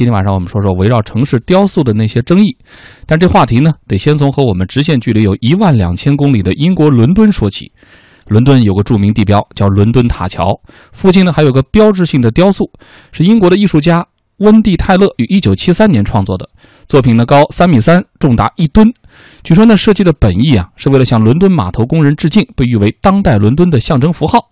[0.00, 2.56] 今天晚上我们说说围绕城市雕塑的那些争议。
[3.04, 7.70] 但这话题呢，得先从和我们直线距离有一万两千公里的英国伦敦说起。
[8.28, 10.58] 伦敦有个著名地标叫伦敦塔桥，
[10.92, 12.72] 附近呢还有个标志性的雕塑，
[13.12, 14.06] 是英国的艺术家
[14.38, 16.48] 温蒂泰勒于一九七三年创作的
[16.88, 18.90] 作品呢，高三米三，重达一吨。
[19.42, 24.48] 据说呢，设计的本意啊，是为了向伦敦码头工人致敬，被誉为当代伦敦的象征符号。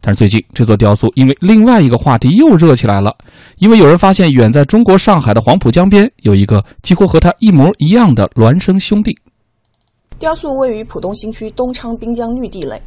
[0.00, 3.14] 但是最近这座雕塑因为另外一个话题又热起来了，
[3.58, 9.16] 因为有人发现远在中国上海的黄浦江边有一个几乎和它一模一样的孪生兄弟。
[10.18, 12.80] 雕塑位于浦东新区东昌滨江绿地内。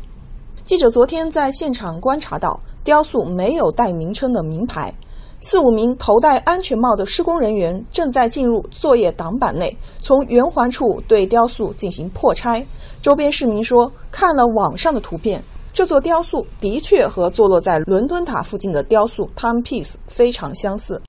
[0.64, 4.94] 记者昨天在现场观察到，雕塑没有带名称的名牌，
[5.42, 12.66] 四五名头戴安全帽的施工人员正在进入作业挡板内，从圆环处对雕塑进行破拆。
[13.02, 21.02] 周边市民说，看了网上的图片，这座雕塑的确和坐落在伦敦塔附近的雕塑 Timepiece 非常相似，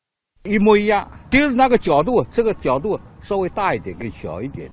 [0.44, 4.70] 一模一样，就是那个角度，这个角度稍微大一点，更小一点。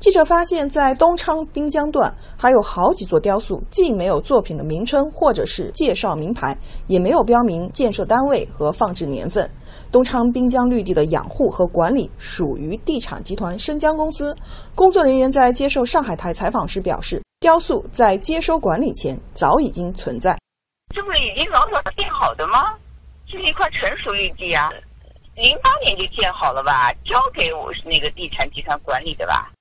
[0.00, 9.50] 记者发现，在东昌滨江段还有好几座雕塑，既没有作品的名称或者是介绍名牌，也没有标明建设单位和放置年份。
[9.92, 14.34] 东昌滨江绿地的养护和管理属于地产集团申江公司。
[14.74, 20.36] 工作人员在接受上海台采访时表示，雕塑在接收管理前早已经存在。
[20.92, 22.74] 这不已经老早建好的吗？
[23.24, 24.68] 这是一块成熟绿地啊，
[25.36, 26.92] 零八年就建好了吧？
[27.04, 29.52] 交给我是那个地产集团管理的吧？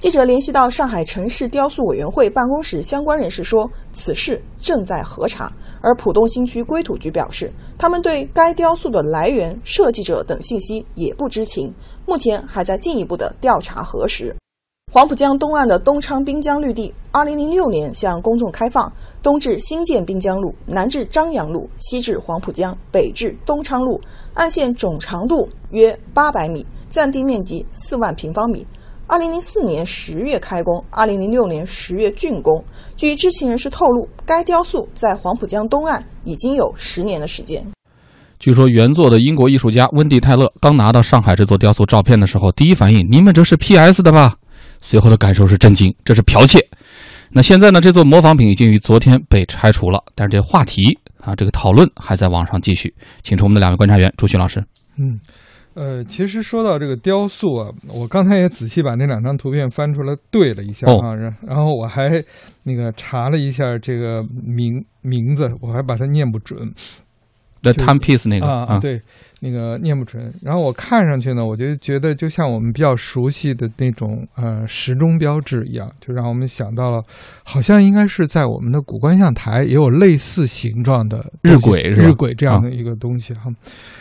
[0.00, 5.48] 记者联系到上海城市雕塑委员会办公室相关人士说，此事正在核查。
[5.80, 11.72] 而浦东新区规土局表示，他们对该雕塑的来源、设计者等信息也不知情，
[12.04, 14.34] 目前还在进一步的调查核实。
[14.90, 18.90] 黄浦江东岸的东昌滨江绿地，二零零六年向公众开放，
[19.22, 24.00] 东至新建滨江路，南至张杨路，西至黄浦江，北至东昌路，
[24.32, 28.66] 岸线总长度约八百米，占地面积四万平方米。
[29.06, 32.64] 二零零四年十月开工，二零零六年十月竣工。
[32.96, 37.62] 据知情人士透露，该雕塑在黄浦江东岸已经有十年的时间。
[38.38, 44.36] 据说原作的英国艺术家温蒂泰勒刚拿到上海这座雕塑照片的时候，第一反应：你们这是 PS 的吧？
[44.80, 46.58] 随后的感受是震惊，这是剽窃。
[47.30, 47.80] 那现在呢？
[47.80, 52.94] 这座模仿品已经于昨天被拆除了，但是这话题啊，这个讨论还在网上继续。
[53.22, 54.64] 请出我们的两位观察员，朱迅老师。
[54.96, 55.20] 嗯。
[55.74, 62.20] 呃，其实说到这个雕塑啊，我刚才也仔细把那两张图片翻出来对了一下啊，然然后我还
[62.64, 66.74] 那个查了一下这个名名字，我还把它念不准。
[67.62, 69.00] The timepiece 那个啊，对，
[69.40, 70.32] 那个念不纯。
[70.42, 77.02] 然后我看上去呢，我就觉得就像我们比较熟悉的那种呃时钟标志一样，就让我们想到了，
[77.42, 83.52] 好像应该是在我们的古观象台也有类似形状的日晷，日晷这样的一个东西哈。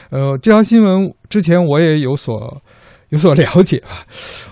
[0.09, 2.61] 呃，这条新闻之前我也有所
[3.09, 4.05] 有所了解吧，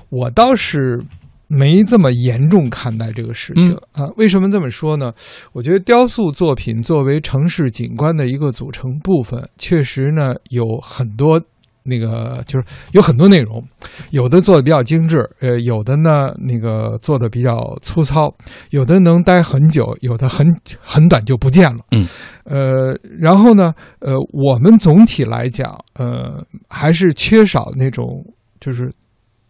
[0.09, 1.01] 我倒是。
[1.47, 4.09] 没这么严重看待这个事情啊？
[4.17, 5.13] 为什么这么说呢？
[5.53, 11.39] 我觉得雕塑作品作为城市景观的一个组成部分，确实呢有很多
[11.83, 13.63] 那个就是有很多内容，
[14.09, 18.33] 有的做的比较精致，呃，有的呢那个做的比较粗糙，
[18.71, 20.47] 有的能待很久，有的很
[20.81, 21.79] 很短就不见了。
[21.91, 22.07] 嗯，
[22.45, 28.25] 呃，然后呢，呃，我们总体来讲，呃，还是缺少那种
[28.59, 28.91] 就是。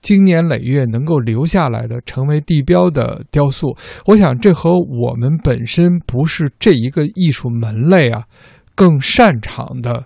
[0.05, 8.23] 经年累月能够留下来的、成为地标的雕塑，我想这和我们本身不是这一个艺术门类啊，
[8.75, 10.05] 更擅长的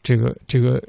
[0.00, 0.80] 这个这个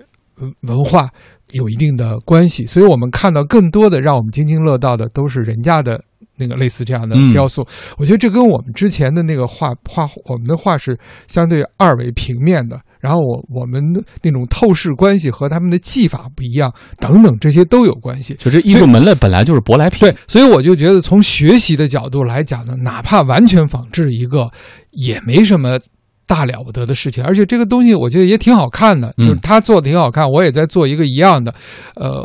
[0.61, 1.09] 文化
[1.51, 2.67] 有一定的关系。
[2.67, 6.03] 所以，我们看到更多的让我们津津乐道的，都是人家的
[6.37, 7.65] 那个类似这样的雕塑。
[7.97, 10.95] 我觉得这跟我们之前的那个画画，我们的画是
[11.27, 12.79] 相对二维平面的。
[13.03, 18.33] 然后我我们的那种透视关系和他们的技法不一样，等等，这些都有关系。
[18.35, 24.49] 就这艺术门类本来就是舶来品，对，所以我就觉得从学习的角度来讲呢，哪怕完全仿制一个，
[24.91, 25.77] 也没什么
[26.25, 27.21] 大了不得的事情。
[27.21, 31.53] 而且这个东西我觉得也挺好看的，就是他做的挺好看，我也在做一个一样的。
[31.95, 32.23] 呃，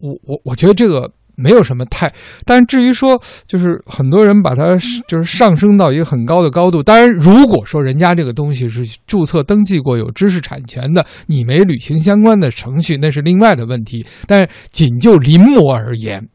[0.00, 1.08] 我我我觉得这个。
[1.36, 2.12] 没有什么太，
[2.44, 6.82] 但至于说，就是很多人把它就是上升到一个很高的高度。
[6.82, 14.04] 当然，如果说人家这个东西是注册登记过有知识产权的，你没履行相关的程序，那是另外的问题。
[14.26, 16.26] 但仅就临摹而言，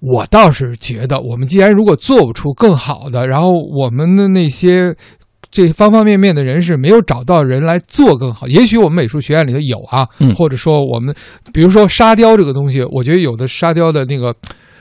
[0.00, 4.96] 我倒是觉得，我们既然如果做不出更好的，然后我们的那些。
[5.50, 8.46] 这方方面面的人是没有找到人来做更好。
[8.46, 10.06] 也许我们美术学院里头有啊，
[10.36, 11.14] 或者说我们，
[11.52, 14.34] 比如说沙雕这个东西，我觉得有的沙雕的那个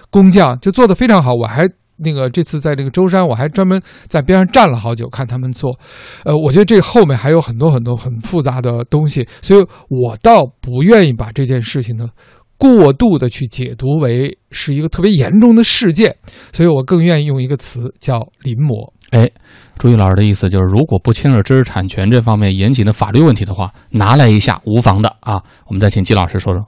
[0.09, 1.33] 工匠就做的非常好。
[1.33, 1.67] 我还
[1.97, 5.79] 那个这次在这个舟山，我还专门在边上站了好久看他们做。
[6.25, 12.09] 呃，我觉得这后面还有很多很多很复杂的东西，所以我倒不愿意把这件事情呢
[12.57, 16.15] 过度的去解读为是一个特别严重的事件，
[16.51, 18.91] 所以我更愿意用一个词叫临摹。
[19.11, 19.29] 哎，
[19.77, 25.41] 朱毅老师的意思就是，如果不牵扯知识产权这方面严谨的法律问题的话，拿来一下无妨的啊。
[25.67, 26.67] 我们再请季老师说说。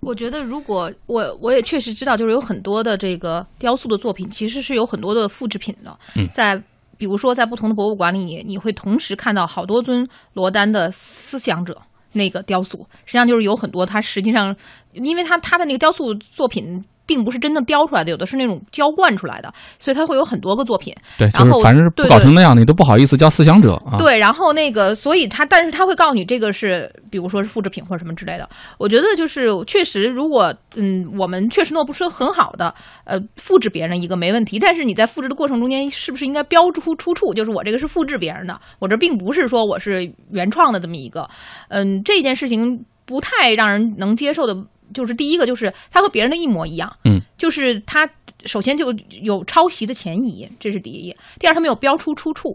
[0.00, 5.96] 我觉得，如果我我也确实知道，就是有很多的这个雕塑的作品，其实是有很多的复制品的。
[6.16, 6.60] 嗯，在
[6.98, 11.80] 比如说，在不同的博物馆里，你会同时看到好多尊罗丹的思想者
[12.12, 14.56] 那个雕塑，实际上就是有很多他实际上，
[14.92, 16.84] 因为他他的那个雕塑作品。
[17.10, 20.94] 并不是真的雕出来的，有的是那种浇灌出来的，所以它会有很多个作品。
[21.18, 23.98] 对，就是反正是不搞成那样，你都不好意思叫思想者啊。
[23.98, 28.48] 对，然后那个，所以他，但是他会告诉你这个是，比如说是复制品或者什么之类的。
[28.78, 32.72] 我觉得就是确实，如果嗯，我们确实弄不出很好的，
[33.02, 37.34] 呃，复制别人一个没问题，但是你在复制的过程中间，是不是应该标出出处？
[37.34, 41.28] 就是我这个是复制别人的，我这并不是说我是原创的这么一个，
[41.70, 44.56] 嗯，这件事情不太让人能接受的。
[44.94, 48.08] 就是第一个，就是它和别人的一模一样，嗯，就是它
[48.44, 48.92] 首先就
[49.22, 52.50] 有抄袭的嫌疑，这是第一；第二，它没有标出出处；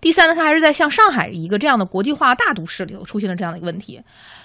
[0.00, 4.00] 第三呢，它还是在像上海一个这样的国际化大都市里头出现了这样的一个问题。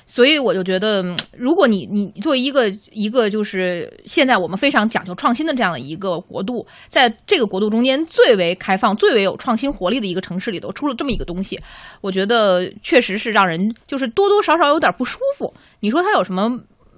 [0.07, 1.04] 所以我就觉得，
[1.36, 11.60] 如果你你作为一个一个就是现在我们非常讲究创新的这样的一个国度，在这个国度中间最为开放、最为有创新活力的一个城市里头出了这么一个东西，
[12.01, 15.51] 我觉得确实是让人就是多多少少有点不舒服。
[15.80, 16.56] 你说它有什么？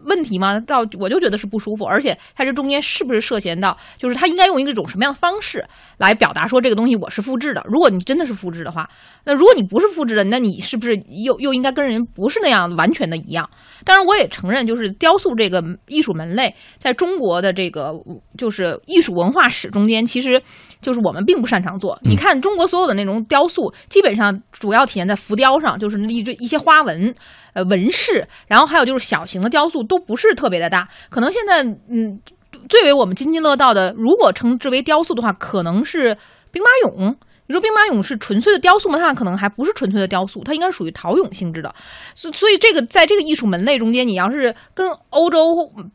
[0.07, 0.59] 问题吗？
[0.59, 5.63] 到我就觉得是不舒服，而且它这中间是不是涉嫌到，就是它应该用一种什么样的方式
[5.98, 7.63] 来表达说这个东西我是复制的？
[7.68, 8.89] 如果你真的是复制的话，
[9.25, 10.95] 那如果你不是复制的，那你是不是
[11.25, 13.50] 又又应该跟人不是那样完全的一样？
[13.86, 17.94] 当然，我也承认，就是雕塑这个艺术门类，在中国的这个
[18.38, 20.42] 就是艺术文化史中间，其实
[20.81, 21.98] 就是我们并不擅长做。
[22.01, 27.13] 你看中国所有的那种雕塑，基本上主要体现在浮雕上，就是一这一些花纹。
[27.57, 30.88] 呃，纹饰，然后还有就是小型的雕塑，都不是特别的大。
[31.09, 32.21] 可能现在，嗯，
[32.69, 36.15] 最为我们津津乐道的，如果称之为雕塑的话，可能是
[36.51, 37.15] 兵马俑。
[37.48, 39.00] 你说兵马俑是纯粹的雕塑吗？
[39.00, 41.74] 它可能还不是纯粹的雕塑，它应该属于陶俑性质的。
[42.13, 45.39] 所所以，这个在这个艺术门类中间，你要是跟欧洲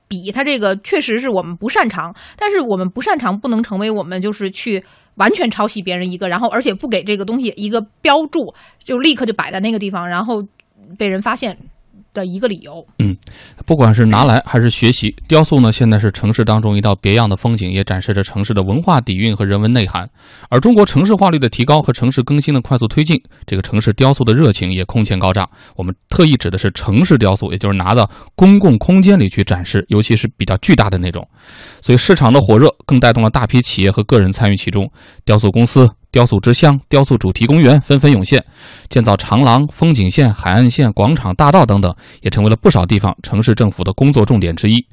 [0.09, 2.13] 比，它这个确实是我们不擅长。
[2.37, 4.83] 但是我们不擅长，不能成为我们就是去
[5.15, 10.43] 完全抄袭别人一个，然后而且不给这个东西一个标注，就立刻就摆在那个地方，然后。
[10.97, 11.57] 被人发现。
[12.15, 12.87] 的一个理由。
[12.99, 13.17] 嗯，
[13.65, 20.09] 不管是拿来还是学习，雕塑呢，现在是城市当中一道别样的风景，也展示着城市的文化底蕴和人文内涵。
[20.51, 25.49] 而中国城市化率的提高和城市更新的快速推进，这个城市雕塑的热情也空前高涨。
[25.75, 31.27] 我们特意指的是城市雕塑，也就是拿到公共空间里去展示，尤其是比较巨大的那种。
[31.81, 34.91] 所以市场的火热更带动了大批企业和个人参与其中，
[35.25, 35.91] 雕塑公司。
[36.13, 38.45] 雕塑之乡、雕塑主题公园纷纷涌现，
[38.91, 44.87] 建造长廊、风景线、海岸线、广场、大道等等，也成为了不少地方城市政府的工作重点之一。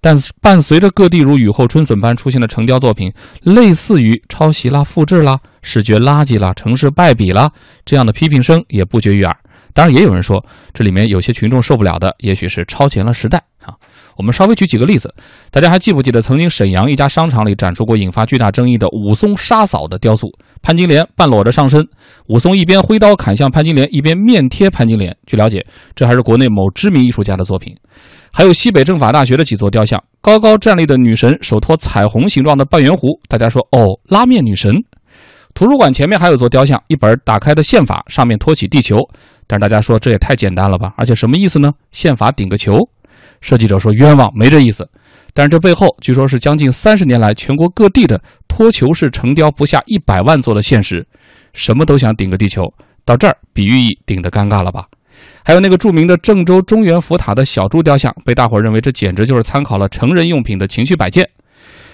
[0.00, 3.12] 但伴随着各地如雨后春笋般出现的成雕作品，
[3.42, 7.50] 类似于抄袭啦、复制啦、视觉垃圾啦、城市败笔啦
[7.84, 9.36] 这样的批评声也不绝于耳。
[9.74, 13.74] 当然，也有人说，这里面有些群众受不了的，也许是超前了时代啊。
[14.16, 15.12] 我们稍微举几个例子，
[15.50, 20.32] 大家还记不记得曾经沈阳一家商场里展出过引发巨大争议的武松杀嫂的雕塑？
[20.62, 21.86] 潘金莲半裸着上身，
[22.26, 25.16] 武松一边挥刀砍向潘金莲，一边面贴潘金莲。
[25.26, 25.64] 据了解，
[25.94, 27.74] 这还是国内某知名艺术家的作品。
[28.30, 34.74] 还有西北政法大学的几座雕像，高高站立的女神手托彩虹形状的半圆壶，大家说哦，拉面女神。
[35.54, 38.98] 图书馆前面还有座雕像，一本打开的宪法，上面托起地球。
[39.46, 40.92] 但是大家说这也太简单了吧？
[40.96, 41.72] 而且什么意思呢？
[41.90, 42.78] 宪法顶个球。
[43.40, 44.88] 设计者说冤枉，没这意思。
[45.34, 51.06] 但是这背后据说是将近三十年来全国各地的托球式成雕不下一百万座的现实。
[51.52, 52.72] 什么都想顶个地球，
[53.04, 54.84] 到这儿比喻意顶得尴尬了吧？
[55.44, 61.28] 还有那个著名的郑州中原佛塔的小猪雕像，被大伙认为这简直就是参考了成人用品的情趣摆件。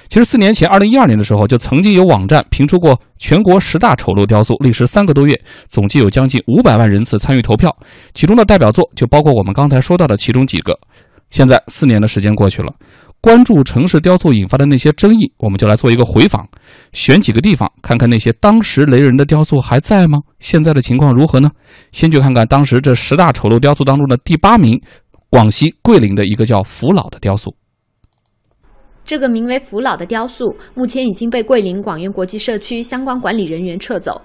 [0.09, 7.75] 其实四年前，二零一二年的时候，就曾经有网站评出过全国十大丑陋雕塑，历时三个多月，总计有将近五百万人次参与投票，
[8.13, 10.79] 其中的代表作就包括我们刚才说到的其中几个。
[11.31, 12.73] 现在四年的时间过去了，
[13.25, 16.47] 关注城市雕塑引发的那些争议，我们就来做一个回访，
[16.93, 20.21] 选几个地方看看那些当时雷人的雕塑还在吗？
[20.41, 21.51] 现在的情况如何呢？
[21.91, 24.79] 先去看看当时这十大丑陋雕塑当中的第八名，
[25.31, 27.57] 广西桂林的一个叫“福老”的雕塑。
[29.07, 34.21] 这个名为“福老”的雕塑，目前已经被桂林广元国际社区相关管理人员撤走。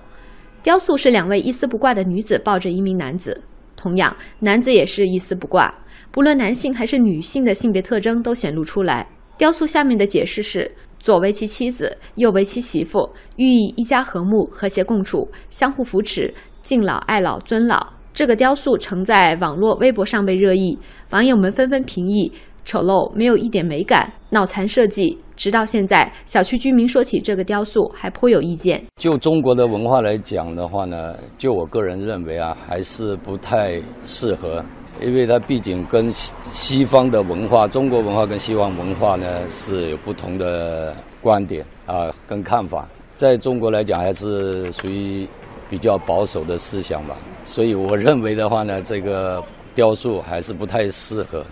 [0.62, 3.42] 雕塑是两位一丝不挂的女子抱着一名男子。
[3.78, 5.74] 同样，男子也是一丝不挂，
[6.12, 9.08] 不论男性还是女性的性别特征都显露出来。
[9.38, 17.94] 雕塑下面的解释是：左为其妻子，右为其媳妇，寓意一家和睦、和谐共处、相互扶持、敬老爱老尊老。
[18.14, 20.78] 这个雕塑曾在网络微博上被热议，
[21.12, 22.32] 网友们纷纷评议
[22.66, 25.18] 丑陋，没有一点美感，脑残设计。
[25.38, 28.84] 直到现在，小区居民说起这个雕塑还颇有意见。
[28.98, 34.62] 就中国的文化来讲的话呢，就我个人认为啊，还是不太适合，
[35.02, 42.88] 因为它毕竟跟西西方的文化、中国文化跟西方文化呢是有不同的观点啊跟看法。
[43.16, 45.28] 在中国来讲，还是属于
[45.70, 47.16] 比较保守的思想吧。
[47.44, 51.44] 所以我认为的话呢，这个雕塑还是不太适合。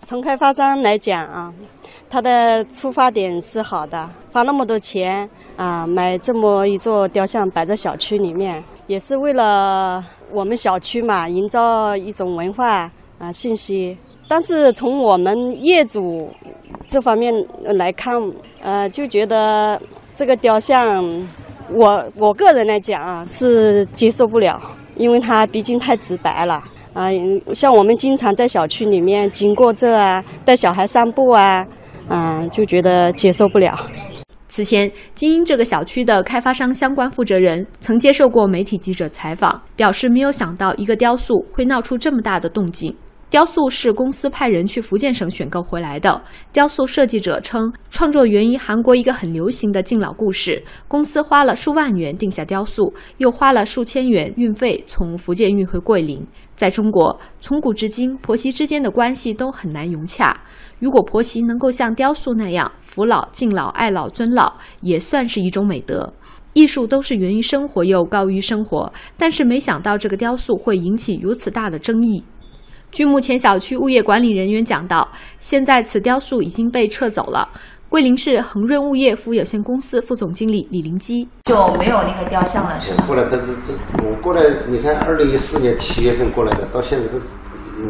[0.00, 1.52] 从开发商来讲啊。
[2.12, 13.96] 他的出发点是好的，花那么多钱啊，买这么一座雕像摆在小区里面，也是为了我们小区嘛，营造一种文化啊信息。
[14.28, 16.28] 但是从我们业主
[16.86, 18.14] 这方面来看，
[18.62, 19.80] 呃，就觉得
[20.14, 21.04] 这个雕像，
[21.72, 24.60] 我我个人来讲啊，是接受不了，
[24.96, 27.10] 因为它毕竟太直白了啊。
[27.52, 31.66] 像我们经常在小区里面经过这啊，带小孩散步啊。
[32.12, 33.72] 嗯，就觉得接受不了。
[34.50, 42.92] 此前，金鹰这个小区的开发商相关负责人曾接受过媒体记者采访，表示没有想到一个雕塑会闹出这么大的动静。
[43.30, 46.20] 雕塑是公司派人去福建省选购回来的。
[46.52, 50.60] 雕塑设计者称，创作源于韩国一个很流行的敬老故事。
[50.88, 56.26] 公司花了数万元定下雕塑，又花了数千元运费从福建运回桂林。
[56.56, 60.36] 在中国，从古至今，婆媳之间的关系都很难融洽。
[60.80, 66.12] 如果婆媳能够像雕塑那样扶老、敬老、爱老、尊老，也算是一种美德。
[66.52, 72.24] 艺术都是源于生活又高于生活，但是没想到这个雕塑会引起如此大的争议。
[72.90, 77.48] 据目前小区物业管理人员讲到，现在此雕塑已经被撤走了。
[77.88, 83.04] 桂林市恒润物业服务有限公司副总经理李林基就没有那个雕像了，是吗？
[83.06, 83.72] 过来，这这这，
[84.04, 87.18] 我过来，你看，二零一四年七月份过来的，到现在都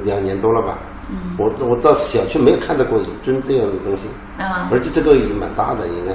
[0.05, 0.79] 两年多了吧？
[1.11, 4.05] 嗯，我我到小区没有看到过尊这样的东西，
[4.43, 6.13] 啊，而且这个也蛮大的，应该。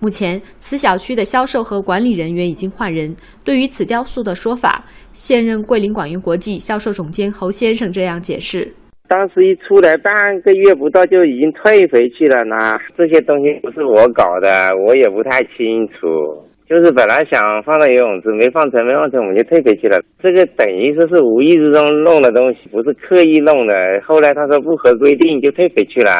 [0.00, 3.14] 目前，此小区的销售和管理人员已经换人。
[3.44, 8.72] 对于此雕塑的说法，现任桂林广元国际销售总监侯先生这样解释：
[9.08, 16.46] 当时一出来半个月不到就已经退回去了，那这些东西不是我搞的，我也不太清楚。
[16.68, 19.98] 就是本来想放到游泳池，没放成，没放成，我们就退回去了。
[20.22, 23.72] 这个等于说是无意之中弄的东西，不是刻意弄的。
[24.06, 26.12] 后来他说不合规定，就退回去了。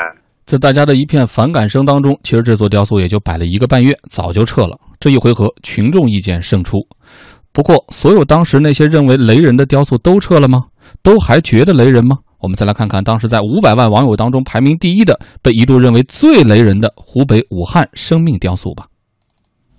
[0.49, 4.75] 在大家的一片反感声当中，其实这座雕塑也就摆了一个半月，早就撤了。
[4.99, 6.79] 这一回合，群众意见胜出。
[7.53, 10.65] 不过，所有当时那些认为雷人的雕塑都撤了吗？
[11.03, 12.17] 都还觉得雷人吗？
[12.41, 18.87] 我们再来看看当时在五百万网友当中排名第一的，被一度认为最雷人的湖北武汉生命雕塑吧。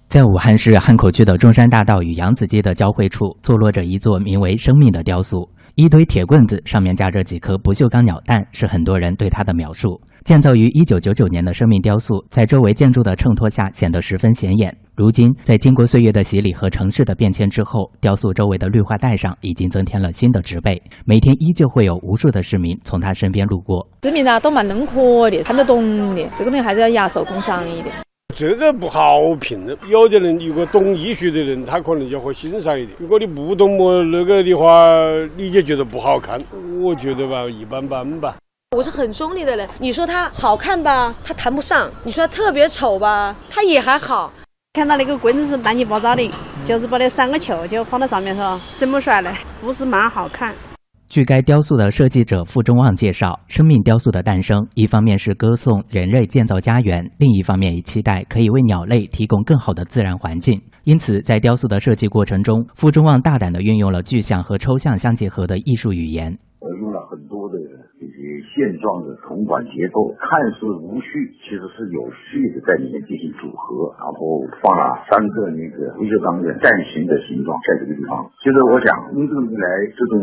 [0.07, 5.49] 在武汉市汉口区的中山大道与扬子街的交汇处，坐落着一座名为“生命”的雕塑。
[5.75, 9.99] 一堆铁棍子上面夹着几颗不锈钢鸟蛋，是很多人对它的描述。
[10.29, 14.71] 建造于一九九九年的生命雕塑，在周围建筑的衬托下显得十分显眼。
[14.95, 23.83] 如今，在经过岁月的洗礼和城市的变迁之后，雕塑周围的绿化带上已经增添了新的植被，每天依旧会有无数的市民从他身边路过。
[24.03, 27.95] 市民啊，都蛮认可的，看得懂的，这个东西还是要压手工商一点。
[28.35, 29.01] 这个不好
[29.41, 34.93] 评的，有的人如果懂医学的人，他可能就会欣赏一点；如果你不懂么那个的话，
[35.35, 36.39] 你就觉得不好看。
[36.83, 38.35] 我觉得吧，一般般吧。
[38.77, 44.31] 我是很中立的人，你说它好看吧，它谈不上；你说它特别丑吧，它也还好。
[44.73, 46.29] 看到那个棍子是乱七八糟的，
[46.63, 48.61] 就是把那三个球就放在上面是吧？
[48.77, 50.53] 这么说呢，不是蛮好看。
[51.07, 60.61] 据该雕塑的设计者傅中旺介绍，生命雕塑的诞生，一方面是歌颂人类建造家园，另一方面也期待可以为鸟类提供更好的自然环境。
[60.83, 66.37] 因此，在雕塑的设计过程中，傅中旺大胆地运用了具象和抽象相结合的艺术语言。
[66.61, 67.57] 用了很多的。
[68.47, 78.23] 现状的铜管结构看似无序，其实是有序的，在里面进行组合，然后放了三个那个不锈钢的扇形的形状在这个地方。
[78.43, 79.65] 其实我想用这个来
[79.97, 80.19] 这种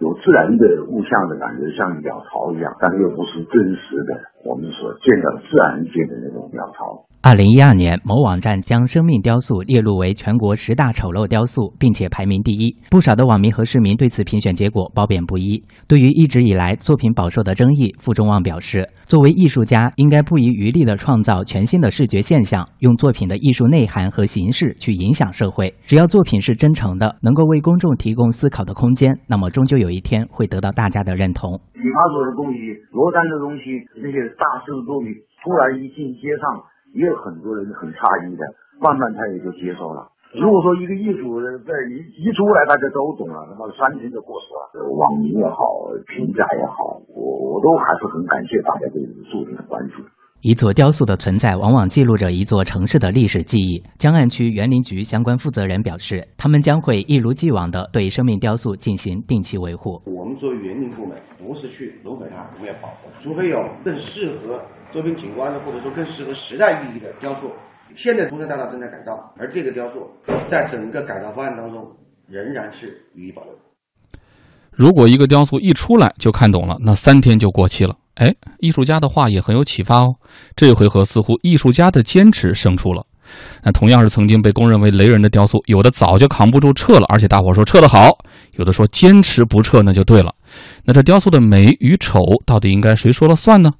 [0.00, 7.04] 有自然的物象的感觉，像鸟巢一样，但是又不是真实的我们所见到自然界的那种鸟巢。
[7.22, 12.70] 二零一二年，某网站将生命雕塑列入为全国十大丑陋雕塑，并且排名第一。
[12.88, 15.60] 不少的网民和市民对此评选结果褒贬不一。
[15.88, 25.74] 对于一直以来作品饱受的争议，傅中旺表示，作为艺术家，应该不遗余力地创造全新的视觉现象，用作品的艺术内涵和形式去影响社会。
[25.86, 31.58] 只要作品是真诚的，能够为公众提供思考的空间，那么终究有一天会得到大家的认同。
[31.72, 32.58] 你发出的东西，
[32.92, 35.08] 罗丹的东西，那些大师的作品
[35.42, 36.60] 突然一进街上，
[36.92, 38.44] 也有很多人很诧异的，
[38.84, 40.04] 慢慢他也就接受了。
[40.34, 44.84] 如果说一个艺术在一一出来，大家都懂了，那么三天就过去了。
[44.90, 45.64] 网民也好，
[46.08, 50.02] 评价也好，我我都还是很感谢大家对作品的关注。
[50.42, 53.82] 一座雕塑的存在，往往记录着一座城市的历史记忆。
[53.98, 60.00] 江岸区园林局相关负责人表示，他们将会一如既往地对生命雕塑进行定期维护。
[60.04, 64.60] 我们作为园林部门，不是去摧毁它，我们要保护，除非有更适合
[64.92, 67.50] 周边景观的，或者说更适合时代意义的雕塑。
[67.96, 70.10] 现在中山大道正在改造，而这个雕塑
[70.50, 71.82] 在整个改造方案当中
[72.28, 73.52] 仍然是予以保留。
[74.70, 77.96] 如果一个雕塑一出来就看懂了，那三天就过期了。
[78.16, 80.14] 哎，艺术家的话也很有启发哦。
[80.54, 83.02] 这回合似乎艺术家的坚持胜出了。
[83.62, 88.10] 那同样是曾经被公认为雷人的雕塑，有的早就扛不住撤了，而且大伙说撤得好；
[88.58, 90.34] 有的说坚持不撤那就对了。
[90.84, 93.72] 那这雕塑的美与丑到底应该谁说了算呢？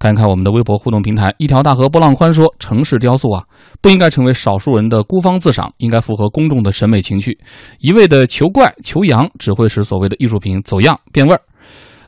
[0.00, 3.44] 看一看我们的微博互动平台，一条大河波浪宽说：城市雕塑啊，
[3.82, 7.38] 不应该成为少数人的孤芳自赏，应该符合公众的审美情趣。
[7.80, 11.40] 一味的求怪求洋，只会使所谓的艺术品走样变味儿。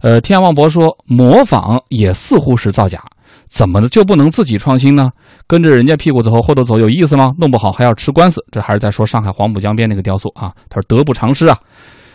[0.00, 2.98] 呃，天涯望博说，模仿也似乎是造假，
[3.50, 5.10] 怎么就不能自己创新呢？
[5.46, 7.34] 跟着人家屁股走后头走有意思吗？
[7.38, 8.42] 弄不好还要吃官司。
[8.50, 10.50] 这还是在说上海黄浦江边那个雕塑啊。
[10.70, 11.58] 他说得不偿失啊。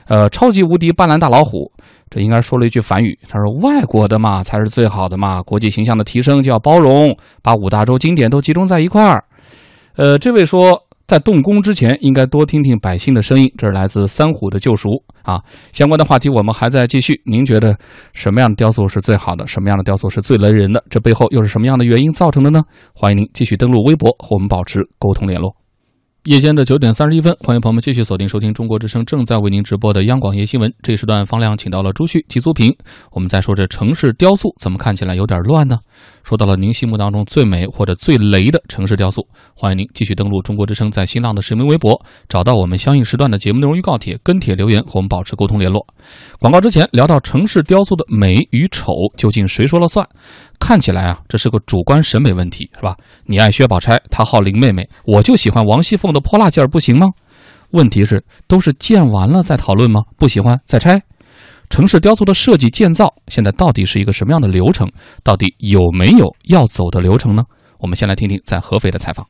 [0.07, 1.69] 呃，超级无敌斑斓大老虎，
[2.09, 3.17] 这应该说了一句反语。
[3.27, 9.23] 他说外国的嘛才是最好的嘛，国际形象的提升就要包容，把五大洲经典都集中在一块儿。
[9.95, 10.83] 呃，这位说。
[11.07, 13.49] 在动工之前，应该多听听百姓的声音。
[13.57, 14.89] 这是来自三虎的救赎
[15.23, 15.41] 啊！
[15.71, 17.21] 相关的话题我们还在继续。
[17.23, 17.73] 您觉得
[18.11, 19.47] 什么样的雕塑是最好的？
[19.47, 20.83] 什么样的雕塑是最雷人的？
[20.89, 22.61] 这背后又是什么样的原因造成的呢？
[22.93, 25.55] 欢迎您继续登录微博和我们保持沟通联络。
[26.27, 30.69] 夜间的九点三十一分，欢迎朋友们继续锁定收听中国之声正在为您直播的央广夜新闻。
[30.83, 32.75] 这一时段，方亮请到了朱旭、吉苏平。
[33.13, 35.79] 我们在说这城市雕塑怎么看起来有点乱呢？
[36.23, 39.25] 说到了您心目当中最美或者最雷的城市雕塑，
[39.55, 45.85] 欢迎您继续登录中国之声在新浪的实名微博，找到我们相应时段的节目内容预告帖，跟帖留言和我们保持沟通联络。
[46.39, 50.07] 广告之前聊到城市雕塑的美与丑，究竟谁说了算？
[50.59, 52.95] 看起来啊，这是个主观审美问题，是吧？
[53.25, 57.07] 你爱薛宝钗，他好林妹妹，我就喜欢王熙凤的泼辣劲儿，不行吗？
[57.71, 60.01] 问题是，都是建完了再讨论吗？
[60.17, 61.01] 不喜欢再拆。
[61.69, 64.89] 城市雕塑的设计建造，现在到底是一个什么样的流程？
[65.23, 67.45] 到底有没有要走的流程呢？
[67.79, 69.27] 我们先来听听在合肥的采访。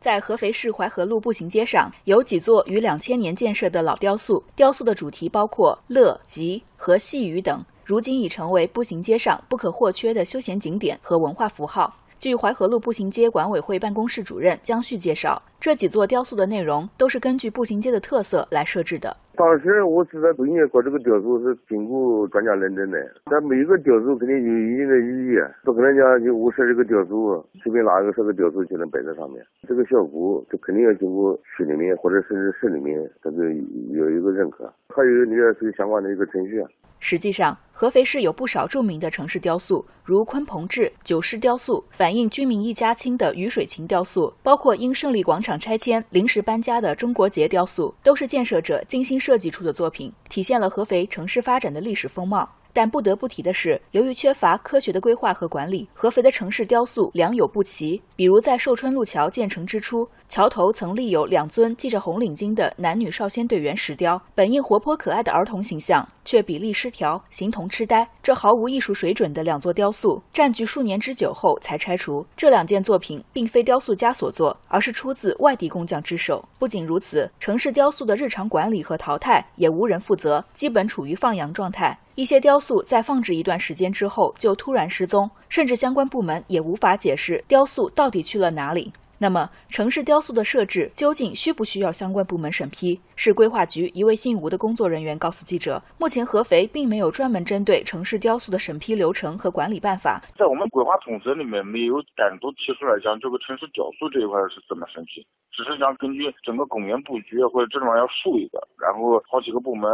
[0.00, 7.64] 在合肥市淮河路步行街上，有几座于两千年建设的老雕塑，雕塑的主题包括乐、吉和细雨等。
[7.84, 11.92] 如今已成为步行街上不可或缺的休闲景点和文化符号。
[12.20, 19.16] 据淮河路步行街管委会办公室主任江旭介绍，这几座雕塑的内容都是根据步行街的特色来设置的。
[19.38, 22.98] 当时我是在对面搞这个雕塑，是经过专家认证的。
[23.30, 29.40] 但每一个雕塑肯定有一定的意义，不可能讲就我设这个雕塑，随便哪一个设个雕塑就能摆在上面。
[29.68, 33.44] 这个效果就肯定要经过区里面或者甚至市里面这个
[33.92, 36.60] 有一个认可，还有你要是相关的一个程序。
[37.00, 49.20] 实际上，合肥市有不少著名的城市雕塑，如鲲鹏志、九狮雕塑，反映居民一家亲的雨水情雕塑，包括因胜利广场拆迁临时搬家的中国结雕塑，都是建设者精心。
[49.28, 52.48] 设计出的作品，体现了合肥城市发展的历史风貌。
[52.78, 58.00] 但不得不提的是，由于缺乏科学的规划和管理，合肥的城市雕塑良莠不齐。
[58.14, 68.08] 比如在寿春路桥建成之初，桥头曾立有两尊系着红领巾的男女少先队员石雕，本应活泼可爱的儿童形象，却比例失调，形同痴呆。
[68.22, 72.24] 这毫无艺术水准的两座雕塑，占据数年之久后才拆除。
[72.36, 76.48] 这两件作品并非雕塑家所作，而是出自外地工匠之手。
[76.60, 81.98] 不仅如此，城市雕塑的日常管理和淘汰也无人负责，基本处于放养状态。
[82.18, 88.92] 一些雕塑在放置一段时间之后就突然失踪，甚至相关部门也无法解释雕塑到底去了哪里。
[89.20, 93.00] 那么，城市雕塑的设置究竟需不需要相关部门审批？
[93.16, 100.22] 市规划局一位姓吴的工作人员告诉记者，目前合肥并没有专门针对城市雕塑的审批流程和管理办法。
[100.38, 109.90] 在我们规划通知里面没有单独提出来讲这个城市雕塑这一块是怎么审批，只是讲根据整个公园布局或者这种要竖一个，然后好几个部门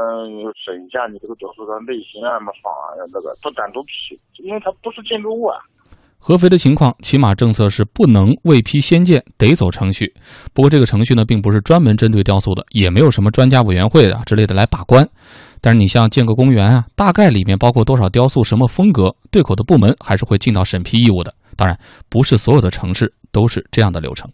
[0.53, 5.57] 审一下你这个雕塑的类型啊、什么方案那个都单独批，因为它不是建筑物啊。
[6.27, 10.11] 合肥的情况，起码政策是不能未批先建，得走程序。
[10.55, 15.07] 不过这个程序呢，并不是专门针对雕塑的，也没有什么专家委员会啊之类的来把关。
[15.61, 21.31] 但是你像建个公园啊，大概里面包括多少雕塑、什么风格，对口的部门还是会尽到审批义务的。
[21.57, 24.27] 当然，不是所有的城市都是这样的流程。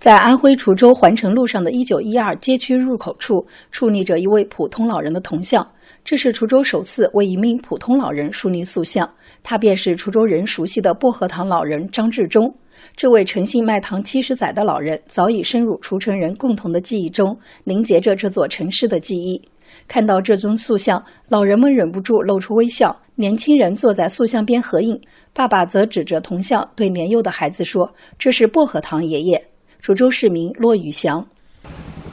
[0.00, 5.64] 在安徽滁州环城路上的一九一二街区入口处，矗立着一位普通老人的铜像。
[6.02, 9.06] 这是滁州首次为一名普通老人树立塑像，
[9.42, 12.50] 他便是滁州人熟悉的薄荷糖老人张志忠。
[12.96, 19.38] 这位诚信卖糖七十载的老人，早已深入滁城人共同的记忆中，凝结着这座城市的记忆。
[19.86, 22.96] 看到这尊塑像，老人们忍不住露出微笑。
[23.16, 24.98] 年轻人坐在塑像边合影，
[25.34, 29.44] 爸爸则指着铜像对年幼的孩子说：“这是薄荷糖爷爷。”
[29.82, 31.26] 滁州市民骆宇翔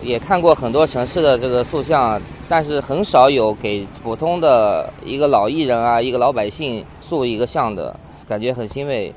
[0.01, 7.93] 也看过很多城市的这个塑像，但是很少有给普通的一个老艺人啊，一个老百姓塑一个像的，
[8.25, 9.13] 感觉很欣慰。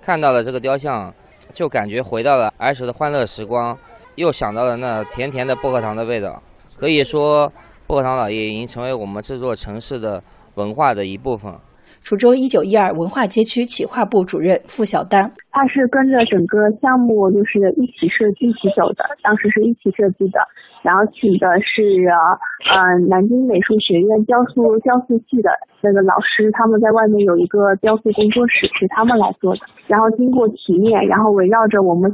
[0.00, 1.12] 看到了这个雕像，
[1.52, 3.76] 就感觉回到了儿时的欢乐时光，
[4.14, 6.40] 又想到了那甜甜的薄荷糖的味道。
[6.76, 7.52] 可以说，
[7.88, 10.22] 薄荷糖老爷已经成为我们这座城市的
[10.54, 11.52] 文化的一部分。
[12.02, 20.40] 滁州一九一二文化街区企划部主任付小丹，他是跟着整个项目就是一起设计一起走的，当时是一起设计的，
[20.82, 21.80] 然后请的是
[22.66, 32.10] 呃南京美术学院雕塑雕塑系的那个老师，他们在外面有一个雕塑工作室，是他们来做的，然后经过提炼，然后围绕着我们。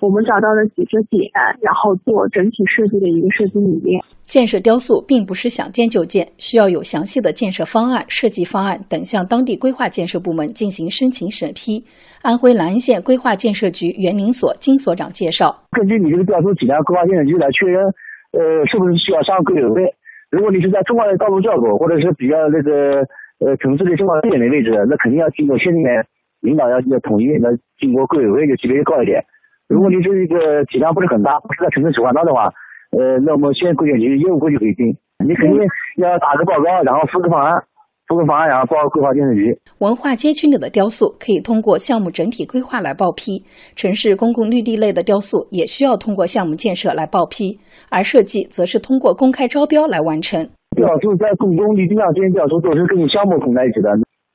[0.00, 1.30] 我们找到了几个点，
[1.60, 4.02] 然后做整体设计的一个设计理念。
[4.26, 11.84] 建设雕塑并不是想建就建，需要有详细的建设方案、设计方案等，向当地规划建设部门进行申请审批。
[12.22, 17.84] 安徽南安县规划建设局园林所金所长介绍：根据你这个雕塑质量，规划建设局来确认，
[18.32, 19.94] 呃，是不是需要上规委会？
[20.30, 23.06] 如果你是在重要的道路交口或者是比较那个
[23.40, 26.04] 呃城市的重要地点的位置，那肯定要经过县里面
[26.40, 29.22] 领导要要统一，那经过规委会就级别高一点。
[29.68, 32.52] 如果你是一个体量不是很大，不是在城市主管道的话，
[32.92, 34.96] 呃，那么县规建局业务过去可以定。
[35.24, 35.58] 你肯定
[35.96, 37.64] 要打个报告，然后附个方案，
[38.06, 39.56] 附个方案，然后报规划建设局。
[39.78, 43.42] 文化街区里的雕塑可以通过项目整体规划来报批，
[43.74, 47.58] 城市公共绿地类的雕塑也需要通过项目建设来报批，
[47.90, 50.46] 而设计则是通过公开招标来完成。
[50.76, 53.88] 雕塑在故宫绿地上进行雕塑都是跟你项目捆在一起的，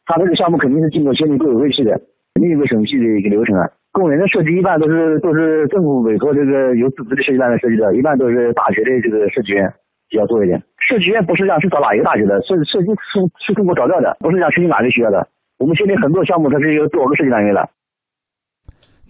[0.05, 2.01] 他这个项目肯定是经过县里规委会去的，
[2.41, 3.69] 另一个审批的一个流程啊。
[3.91, 9.65] 公园的设计一般都是都是政府委托这个有资质的设计单位设计的，一般都是大学的这个设计院
[10.09, 10.61] 比较多一点。
[10.87, 15.27] 设计院不是让去找哪一个大学的，设计设计是是通过招标的，不是让申请哪个学校的。
[15.57, 17.69] 我们现在很多项目它是有多个设计单位的。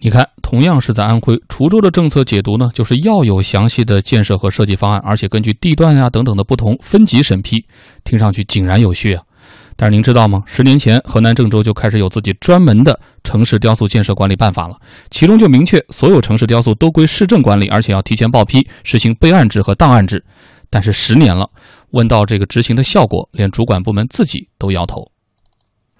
[0.02, 7.66] 你看，同样是在安徽滁州的政策解读呢，就是要有详细的建设和设计方案，而且根据地段呀等等的不同分级审批，
[8.02, 9.22] 听上去井然有序啊。
[9.80, 10.42] 但是您知道吗？
[10.44, 14.76] 十年前，河南郑州就开始有自己专门的城市雕塑建设管理办法了，
[15.10, 20.22] 其中就明确所有城市雕塑都归市政管理，而且要提前报批，实行备案制和档案制。
[20.68, 21.48] 但是十年了，
[21.92, 25.10] 问到这个执行的效果，连主管部门自己都摇头。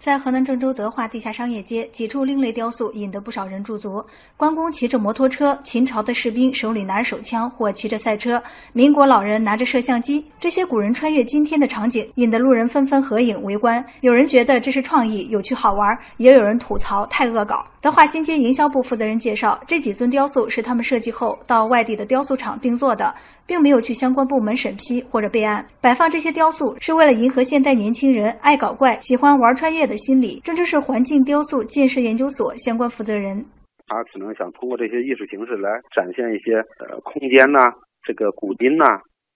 [0.00, 4.02] 在河南郑州德化地下商业街，几处另类雕塑引得不少人驻足。
[4.34, 13.84] 关公骑着摩托车，秦朝的士兵手里拿着手枪或骑着赛车，民国老人拿着摄像机，这些古人穿越今天的场景，引得路人纷纷合影围观。
[14.00, 17.66] 有人觉得这是创意、有趣、好玩，也有人吐槽太恶搞。
[17.82, 23.14] 德化新街营销部负责人介绍，这几尊雕塑是他们设计后到外地的雕塑厂定做的。
[23.46, 30.38] 并没有去相关部门审批或者备案，摆放这些雕塑是为了迎合现代年轻人爱搞怪、喜欢玩穿越的心理。
[30.44, 33.44] 郑州市环境雕塑建设研究所相关负责人，
[33.88, 37.58] 他可能想通过这些艺术形式来展现一些呃空间呐，
[38.06, 38.84] 这个古今呐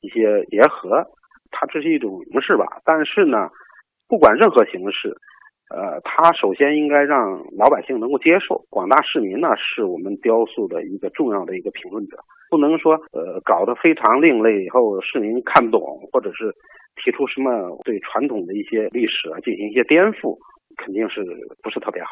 [0.01, 1.03] 一些结合，
[1.51, 2.65] 它这是一种形式吧。
[2.85, 3.51] 但是呢，
[4.07, 5.11] 不管任何形式。
[5.75, 12.17] 呃，他首先应该让老百姓能够接受，广大市民呢是我们雕塑的一个重要的一个评论者，
[12.49, 16.55] 不能说呃搞得非常另类以后市民看不懂，或者是
[17.03, 20.39] 提出什么对传统的一些历史啊进行一些颠覆，
[20.77, 21.25] 肯定是
[21.61, 22.11] 不是特别好。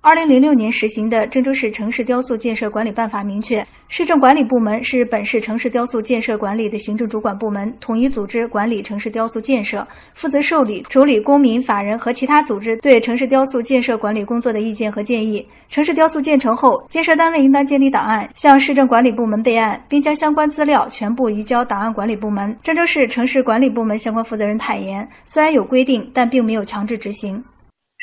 [0.00, 15.44] 二零零六年实行的《郑州市城市雕塑建设管理办法》明确，市政管理部门是本市城市雕塑建设管理的行政主管部门，统一组织管理城市雕塑建设，负责受理、处理公民、法人和其他组织对城市雕塑建设管理工作的意见和建议。
[15.68, 22.56] 城市雕塑建成后，建设单位应当建立档案，向市政管理部门备案，并将相关资料全部移交档案管理部门。
[22.62, 27.42] 郑州市城市管理部门相关负责人坦言，虽然有规定，但并没有强制执行。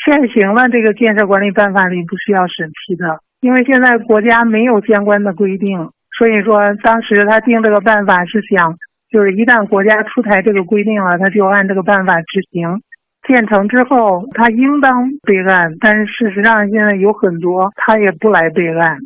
[0.06, 8.78] 现行的这个建设管理办法里不需要审批的，因为现在国家没有相关的规定，所以说当时他定这个办法是想，
[9.12, 12.82] 就是一旦国家出台这个规定了，他就按这个办法执行。
[13.28, 19.00] 建成之后，他应当备案，但是事实上现在有很多他也不来备案。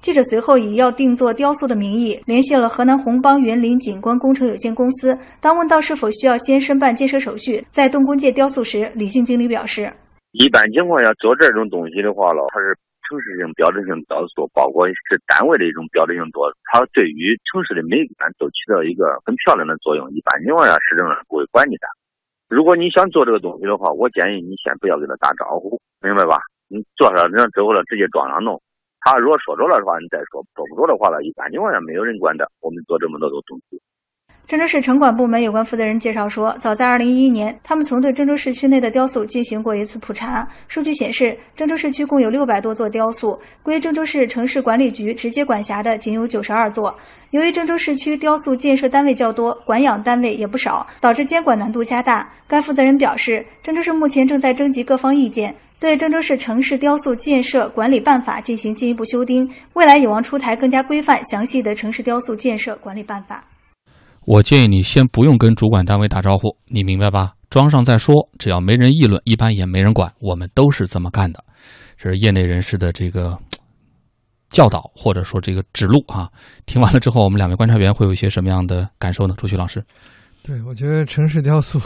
[0.00, 9.92] 记者随后以要定做雕塑的名义联系了河南红邦园林景观工程有限公司，当问到是否需要先申办建设手续再动工建雕塑时，李姓经理表示。
[10.36, 12.76] 一般情况下做这种东西的话了，它是
[13.08, 20.12] 城市性标准性雕塑，包括是单位的一种标准性多，它对于城市的美观都起到一个很漂亮的作用。
[20.12, 21.88] 一般情况下，市政府不会管你的。
[22.50, 26.36] 如果你想做这个东西的话，我建议你先不要跟他打招呼，明白吧？
[26.68, 28.60] 你做上那之后了，直接装上弄。
[29.00, 32.44] 他如果说着了的话，你再说；说不着的话了，一般情况下没有人管的。
[32.60, 33.80] 我们做这么多的东西。
[34.46, 40.46] 郑州市城管部门有关负责人介绍说，早在2011年，他们曾对郑州市区内的雕塑进行过一次普查。
[40.68, 46.94] 数据显示，郑州市区共有六百多座雕塑，归郑州市城市管理局直接管辖的仅有九十二座。
[47.30, 52.30] 由于郑州市区雕塑建设单位较多，管养单位也不少，导致监管难度加大。
[52.46, 63.42] 该负责人表示，郑州市目前正在征集各方意见，对郑州市城市雕塑建设管理办法进行进一步修订，未来有望出台更加规范详细的城市雕塑建设管理办法。
[64.26, 67.34] 我建议你先不用跟主管单位打招呼，你明白吧？
[67.48, 70.12] 装上再说，只要没人议论，一般也没人管。
[70.20, 71.44] 我们都是这么干的，
[71.96, 73.38] 这是业内人士的这个
[74.50, 76.28] 教导或者说这个指路啊。
[76.66, 79.34] 听完了之后，我们两位观察员会有一些什么样的感受呢？
[79.38, 79.80] 朱旭老师。
[80.46, 81.76] 对，我觉得城市雕塑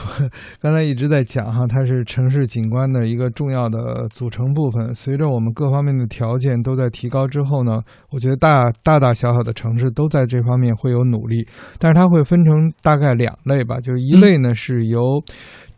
[0.61, 4.95] 刚才一直在讲哈，它是城市景观的一个重要的组成部分。
[4.95, 11.49] 随着我们各方面的条件都在提高之后呢，我觉得大大大小小的城市都在这方面会有努力。
[11.79, 15.01] 但是它会分成大概两类吧，就是一类呢是由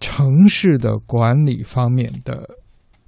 [0.01, 2.49] 城市的管理方面的，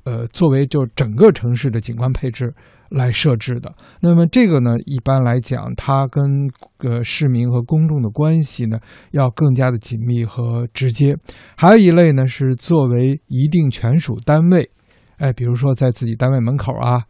[0.04, 2.54] 呃，作为就整个城市的景观配置。
[2.90, 6.24] 来设置的，那么这个呢，一般来讲，它跟
[6.78, 8.78] 呃市民和公众的关系呢，
[9.10, 11.16] 要更加的紧密和直接。
[11.56, 14.70] 还有一类呢，是作为一定权属单位，
[15.18, 17.02] 哎，比如说在自己单位门口啊。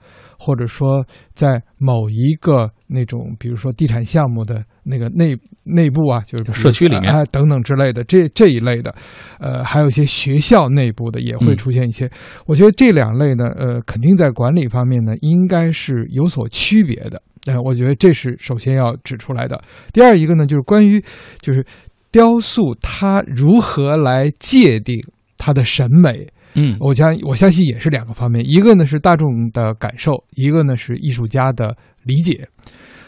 [0.44, 1.02] 或者说，
[1.34, 8.94] 在某一个那种，比如说地产项目的那个内内部啊，就是社区里面啊等等之类的，这这一类的，
[9.38, 12.10] 呃，还有一些学校内部的也会出现一些。
[12.44, 17.22] 我觉得这两类呢，呃，肯定在管理方面呢，应该是有所区别的。
[17.46, 19.58] 呃，我觉得这是首先要指出来的。
[19.94, 21.02] 第二一个呢，就是关于
[21.40, 21.64] 就是
[22.10, 25.02] 雕塑它如何来界定
[25.38, 26.26] 它的审美。
[26.54, 32.48] 嗯，我相我相信也是两个方面，一个呢是大众的感受，一个呢是艺术家的理解。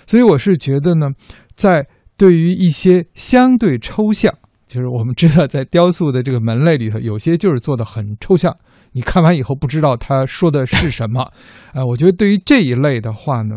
[0.06, 1.08] 所以我是觉得呢，
[1.54, 4.32] 在对于一些相对抽象，
[4.66, 8.56] 就是我们知道在雕塑的这个门类里头，有些就是做的很抽象，
[8.92, 11.30] 你看完以后不知道他说的是什么。
[11.72, 13.56] 呃，我觉得对于这一类的话呢，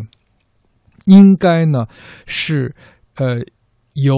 [1.06, 1.86] 应该呢
[2.26, 2.74] 是
[3.16, 3.40] 呃
[3.94, 4.14] 由。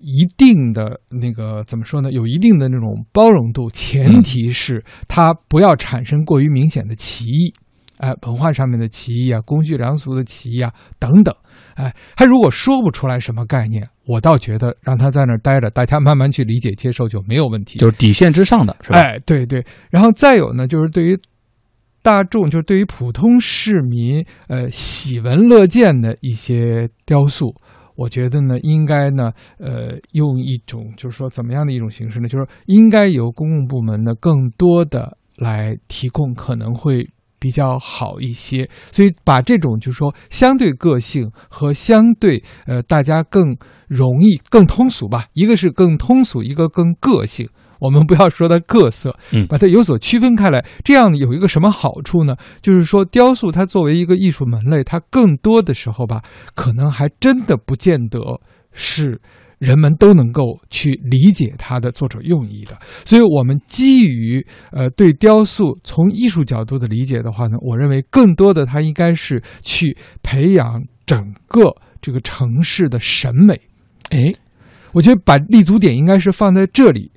[0.00, 2.10] 一定的那个怎么说呢？
[2.10, 7.52] 有一定的那种包容度，前提是它不要产生过于明显的歧义，
[7.98, 11.34] 哎，文化上面的歧义啊，公序良俗的歧义啊等等，
[11.74, 18.98] 哎，他如果说不出来什么概念，我倒觉得让他在那儿待着，大家慢慢去理解接受就没有问题，就是底线之上的，是吧？
[18.98, 19.62] 哎，对对。
[19.90, 21.18] 然后再有呢，就是对于
[22.00, 27.54] 大众，就是对于普通市民，呃，喜闻乐见的一些雕塑。
[28.00, 32.28] 我觉得呢，应该呢，呃，用一种就是说怎么样的一种形式呢？
[32.28, 37.06] 就是应该由公共部门呢更多的来提供，可能会
[37.38, 38.66] 比较好一些。
[38.90, 43.54] 所以把这种就是说相对个性和相对呃大家更
[43.86, 47.50] 容易、更通俗吧，一个是更通俗，一个更个性。
[47.80, 52.36] 我们不要说它各色，嗯，把它有所区分开来，这样有一个什么好处呢？
[52.60, 56.22] 就是说，雕塑它作为一个艺术门类，它更多的时候吧，
[56.54, 58.20] 可能还真的不见得
[58.72, 59.20] 是
[59.58, 62.78] 人们都能够去理解它的作者用意的。
[63.04, 73.60] 所以，我们基于呃对雕塑从艺术角度的理解的话呢，我认为更多的它应该是去培养整个这个城市的审美。
[74.10, 74.32] 哎，
[74.92, 77.10] 我觉得把立足点应该是放在这里。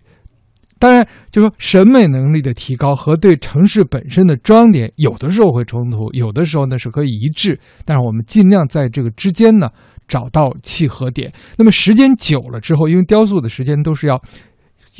[0.83, 7.57] 当然，就说审美能力的提高和对城市本身的装点，有的时候会冲突，有的时候呢是可以一致。
[7.85, 9.69] 但是我们尽量在这个之间呢
[10.09, 11.31] 找到契合点。
[11.57, 14.21] 那么时间久了之后，因为雕塑的时间都是要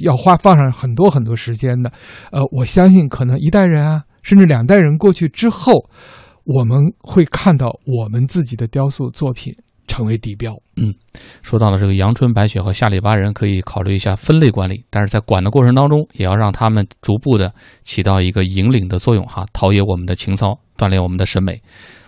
[0.06, 1.92] 要花放上很多很多时间的，
[2.32, 5.90] 呃，我相信可能一代人啊，甚至两代人过去之后，
[6.46, 9.54] 我们会看到我们自己的雕塑作品。
[9.94, 10.56] 成为地标。
[10.76, 10.92] 嗯，
[11.44, 17.54] 说到了这个阳春白雪和下里巴人，可以考虑一下分类管理，但是在管的过程当中，也要让他们逐步的
[17.84, 21.62] 起到一个引领的作用，哈，陶冶我们的情操，锻炼我们的审美。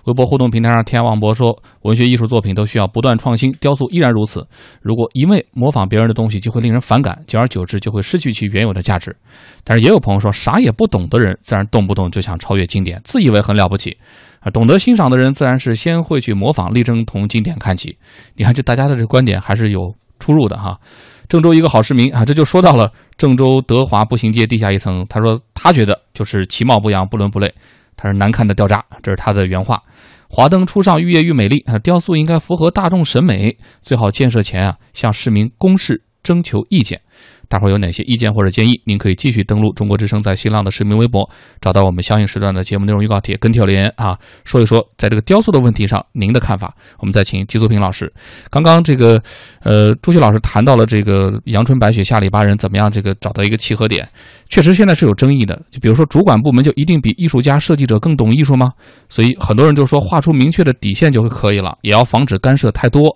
[0.06, 4.48] 微博互动平台上，天王博说，文学艺术作品都需要不断创新，雕塑依然如此。
[4.82, 9.16] 如果一味模仿别人的东西，就会令人反感，久而久之就会失去其原有的价值。
[9.64, 13.98] 但是也有朋友说，啥也不懂的人，自然动不动就想超越经典，自以为很了不起。
[14.46, 17.98] 啊，懂得欣赏的人，自然是先会去模仿，力争从经典看起。
[18.36, 20.80] 你看，这大家的这观点还是有出入的哈。
[21.28, 27.52] 郑州一个好市民啊，这就说到了郑州德华步行街地下一层，他说他觉得就是其貌不扬，不伦不类，
[27.98, 29.82] 他是难看的掉渣，这是他的原话。
[30.30, 37.00] 华灯初上，愈夜愈美丽啊，雕塑应该符合大众审美，最好建设前啊向市民公示征求意见。
[37.48, 38.82] 大伙儿有哪些意见或者建议？
[38.86, 41.30] 您可以继续登录中国之声在新浪的视频微博，
[41.62, 46.76] 找到我们相应时段的节目内容预告帖，跟帖留言啊，说一说在这个雕塑的问题上您的看法。
[46.98, 48.12] 我们再请季作平老师。
[48.50, 49.22] 刚刚这个，
[49.62, 54.10] 呃，朱旭老师谈到了这个阳春白雪下里巴人怎么样这个找到一个契合点，
[54.50, 55.56] 确实现在是有争议的。
[55.70, 58.74] 就比如说主管部门就一定比艺术家设计者更懂艺术吗？
[59.08, 63.16] 所以很多人就说画出明确的底线就会可以了，也要防止干涉太多。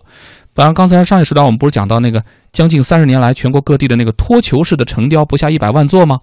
[0.53, 6.19] 当然，刚才上一时段我们不是讲到那个将近三十年来全国各地的那个托球式的城雕不下一百万座吗？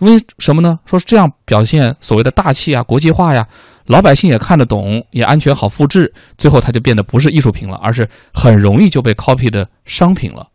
[0.00, 0.80] 为什么呢？
[0.86, 3.46] 说是这样表现所谓的大气啊、国际化呀，
[3.86, 10.48] 老百姓也看得懂，也安全好复制，最后它就变得不是艺术品了，而是很容易就被 copy 的商品了。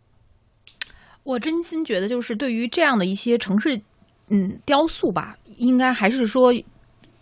[1.24, 3.80] 我真心觉得，就是对于这样的一些城市，
[4.30, 6.54] 嗯，雕塑吧，应该还是说。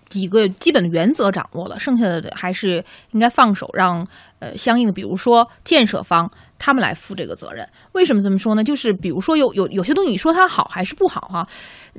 [0.10, 2.82] 几个基本的原则掌握了，剩下的还是
[3.12, 4.08] 应该放手让
[4.40, 7.68] 呃相应的，比如说建设方他们来负这个责任。
[7.94, 8.64] 为什么这么说呢？
[8.64, 11.48] 就是比如说有有有些东西，你说它好还是不好哈？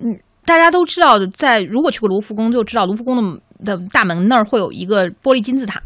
[0.03, 5.81] 嗯，大家都知道，在如果去过卢浮宫就知道，卢浮宫的的大门那儿会有一个玻璃金字塔。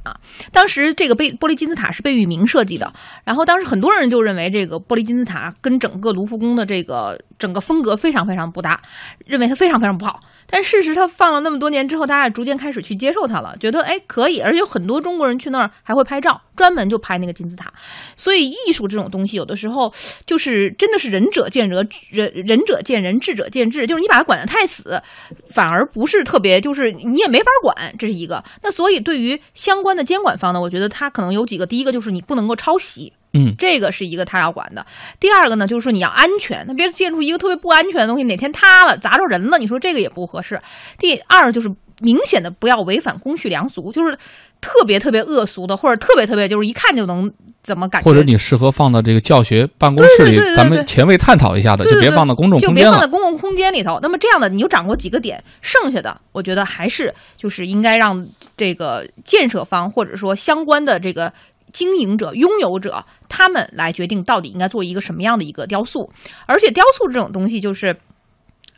[0.53, 2.93] 当时这个被玻璃金字塔是贝聿铭设计的，
[3.25, 8.81] 然后当时很多人就认为这个玻璃金字塔跟整个卢浮宫的这个整个风格非常非常不搭，
[9.27, 10.21] 认为它非常非常不好。
[10.49, 17.73] 但事实，它放了那么多年之后，大家逐渐开始去接受它了，觉得哎可以，而且有很多中国人去那儿还会拍照，专门就拍那个金字塔。
[18.17, 19.93] 所以艺术这种东西，有的时候
[20.27, 25.01] 就是真的是仁者见仁，仁仁者见仁，智者见智，就是你把它管得太死，
[25.49, 28.45] 反而不是特别，就是你也没法管，这是一个。
[28.63, 33.15] 那所以对于相关的监管方呢，我觉得他可能有几个，第一个就是你不能够抄袭。
[33.35, 34.85] 嗯，这个是一个他要管的。
[35.19, 40.61] 第二个呢，就是说你要安全，那别建出一个特别不安全的东西，哪天塌了砸着人了，你说这个也不合适。
[40.99, 44.19] 第二就是明显的不要违反公序良俗，就是
[44.61, 53.99] 特别特别恶俗的，或者特别特别就是一看就能怎么感觉，或者你适合放到这个教学办公室里，咱们前卫探讨一下的，就别放到公众空间就别放在公共空间里头。
[54.03, 61.33] 那么这样的你就掌握几个点，剩下的我觉得还是就是应该让这个建设方或者说相关的这个。
[61.73, 66.13] 经营者、拥有者，他们来决定到底应该做一个什么样的一个雕塑。
[66.45, 67.97] 而且，雕塑这种东西，就是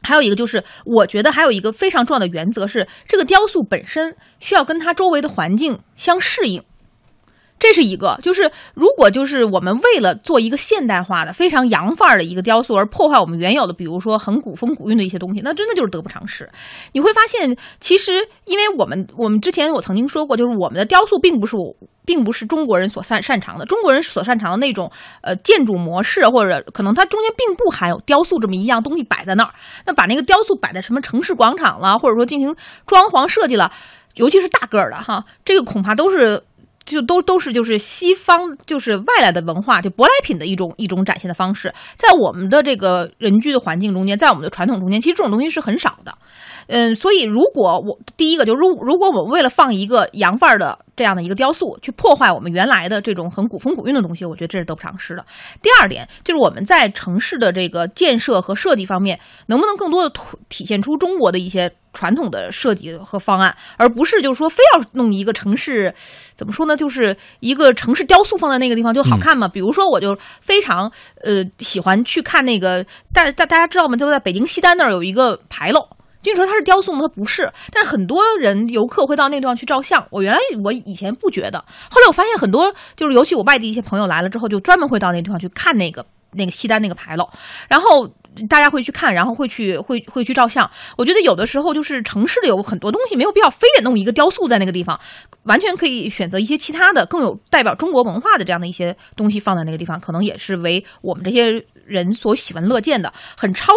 [0.04, 6.62] 还有一个，就是我觉得还有一个非常重要的原则是，这个雕塑本身需要跟它周围的环境相适应。
[7.64, 16.46] 这是一个，就是如果就是我们为了做一个现代化的、非常洋范儿的一个雕塑，而破坏我们原有的，比如说很古风古韵的一些东西，那真的就是得不偿失。
[16.92, 18.12] 你会发现，其实
[18.44, 21.74] 因为我们我们之前我曾经说过，就是我们的雕塑并不是我。
[22.06, 29.54] 并不是中国人所擅擅长的，中国人所擅长的那种呃建筑模式，或者可能它中间并不含有雕塑这么一样东西摆在那儿。
[29.86, 32.54] 那把那个雕塑摆在什么城市广场了，或者说进行
[32.86, 33.72] 装潢设计了，
[34.16, 36.42] 尤其是大个儿的哈，这个恐怕都是
[36.84, 46.16] 就都都是就是西方就是外来的文化就舶来品的一种一种展现的方式，在我们的这个人居的环境中间，在我们的传统中间，其实这种东西是很少的。
[46.66, 55.24] 嗯，所以如果我第一个就如如果我们为了放一个洋范儿的这样的一个雕塑，去破坏我们原来的这种很古风古韵的东西，我觉得这是得不偿失的。
[55.60, 60.14] 第二点就是我们在城市的这个建设和设计方面，能不能更多的
[60.48, 65.94] 体现出中国的一些传统的设计和方案，而不是就是说非要弄一个城市，
[66.34, 66.76] 怎么说呢？
[66.76, 69.48] 就是一个城市雕塑放在那个地方就好看嘛？
[69.48, 70.90] 比如说，我就非常
[71.22, 73.96] 呃喜欢去看那个大大大家知道吗？
[73.96, 75.80] 就在北京西单那儿有一个牌楼。
[76.22, 77.00] 据说它是雕塑吗？
[77.02, 80.06] 它不是，但是很多人游客会到那个地方去照相。
[80.10, 81.58] 我原来我以前不觉得，
[81.90, 87.28] 后来我发现很多就是尤其我外地一些朋友来了之后，就专门会到那个地方去看那个那个西单那个牌楼，
[87.68, 88.08] 然后
[88.48, 90.70] 大家会去看，然后会去会会去照相。
[90.96, 95.00] 我觉得有的时候就是城市里有很多东西没有必要非得弄一个雕塑在那个地方，
[95.44, 103.72] 完全可以选择一些其他的更有代表中国文化的这样的一些东西放在那个地方，可能也是为我们这些人所喜闻乐见的，很超。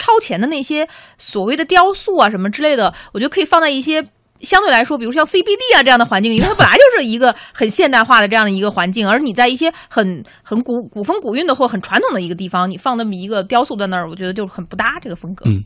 [0.00, 4.00] 超前的那些所谓的雕塑啊什么之类的，我觉得可以放在一些
[4.40, 15.44] 相对来说，比如像 CBD 啊这样的环境，因为它本来就是一个很现代化的这样的一个环境，而你在一些很很古古风古韵的或很传统的一个地方，你放那么一个雕塑在那儿，我觉得就很不搭这个风格。
[15.48, 15.62] 嗯，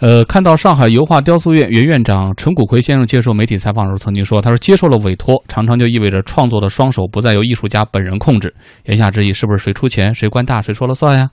[0.00, 8.54] 呃，看到上海油画雕塑院原院长陈谷奎先生接受媒体采访的时候曾经说，他说接受了委托，常常就意味着创作的双手不再由艺术家本人控制。
[8.84, 11.30] 言下之意，是不是谁出钱谁官大谁说了算呀？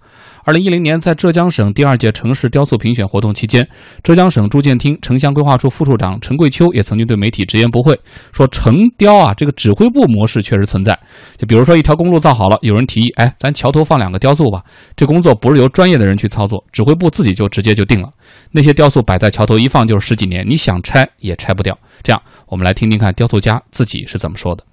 [0.47, 3.67] 二零一零年，在浙江省第二届城市雕塑评选活动期间，
[4.01, 7.99] 浙江省住建厅城乡规划处副处长陈桂秋也曾经对媒体直言不讳
[8.31, 10.97] 说：“城雕啊，这个指挥部模式确实存在。
[11.37, 14.63] 就比如说一条公路造好了，有人提议，哎，咱桥头放两个雕塑吧。
[14.95, 18.09] 这工作不是由专业的人去操作，指挥部自己就直接就定了。
[18.51, 21.77] 那些雕塑摆在桥头一放就是十几年，你想拆也拆不掉。
[22.01, 24.63] 这样，我们来听听看雕塑家自己是怎么说的。”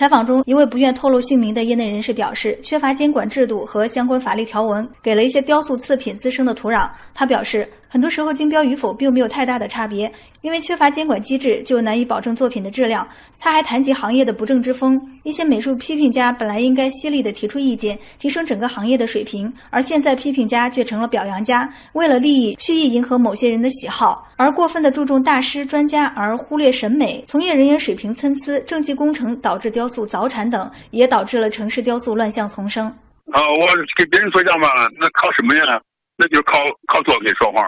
[0.00, 6.88] 采访中，一位不愿透露姓名的业内人士表示，缺乏监管制度和相关法律条文，给了一些雕塑次品滋生的土壤。
[7.12, 10.10] 他表示，很多时候竞标与否并没有太大的差别，
[10.42, 13.04] 因为缺乏监管机制，就难以保证作品的质量。
[13.40, 32.86] 他还谈及行业的不正之风，一些美术批评家本来应该犀利地提出意见，提升整个行业的水平，而现在批评家却成了表扬家，为了利益蓄意迎合某些人的喜好，而过分地注重大师专家，而忽略审美，从业人员水平参差，政绩工程导致雕塑早产等，也导致了城市雕塑乱象丛生。
[32.86, 33.66] 啊，我
[33.98, 35.80] 给别人作价嘛，那靠什么呀？
[36.20, 36.52] 那就靠
[36.92, 37.64] 靠作品说话。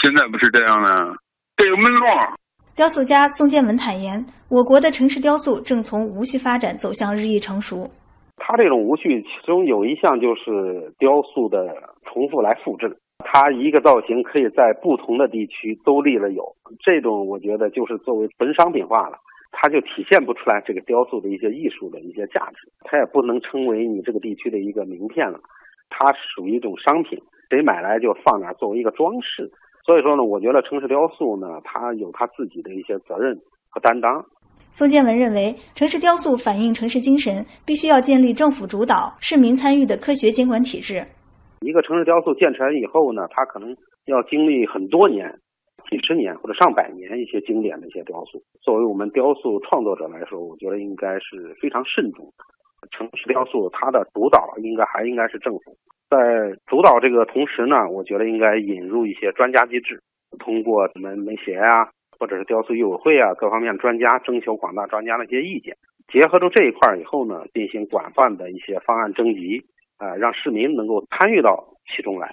[0.00, 1.14] 现在不是这样的，
[1.56, 2.06] 得有门路。
[2.74, 7.86] 雕塑家宋建文坦言，我国的城市雕塑正从无序发展走向日益成熟。
[8.38, 11.68] 它这种无序，其中有一项就是雕塑的
[12.08, 12.96] 重复来复制。
[13.18, 19.18] 它一个造型可以在不同的地区都立了有，这种我觉得就是作为纯商品化了。
[19.52, 25.40] 它就体现不出来这个雕塑的一些艺术的一些价值，它也不能称为你这个地区的一个名片了，
[25.88, 27.18] 它属于一种商品，
[27.48, 29.50] 谁买来就放那作为一个装饰。
[29.84, 33.38] 所以说呢，我觉得城市雕塑呢，它有它自己的一些责任
[33.68, 34.24] 和担当。
[34.72, 41.02] 宋建文认为，城市雕塑反映城市精神，必须要建立政府主导、市民参与的科学监管体制。
[41.60, 43.74] 一个城市雕塑建成以后呢，它可能
[44.06, 45.38] 要经历很多年。
[45.88, 52.26] 几十年或者上百年一些经典的一些雕塑，作为我们雕塑创作者来说，我觉得应该是非常慎重。
[52.90, 55.76] 城市雕塑它的主导应该还应该是政府，
[56.08, 56.16] 在
[56.66, 60.02] 主导这个同时呢，我觉得应该引入一些专家机制，
[60.38, 65.76] 通过什么媒协啊，或者是雕塑艺委会啊，各方面专家征求广大专家的一些意见，
[66.12, 69.64] 结合着这一块儿以后呢，进行广泛的一些方案征集，
[69.98, 72.30] 啊，让市民能够参与到其中来。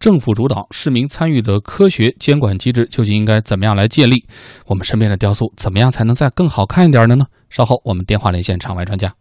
[0.00, 4.24] 政府主导、市民参与的科学监管机制究竟应该怎么样来建立？
[4.66, 7.26] 我们身边的雕塑怎么样才能再更好看一点的呢？
[7.50, 9.12] 稍后我们电话连线场外专家。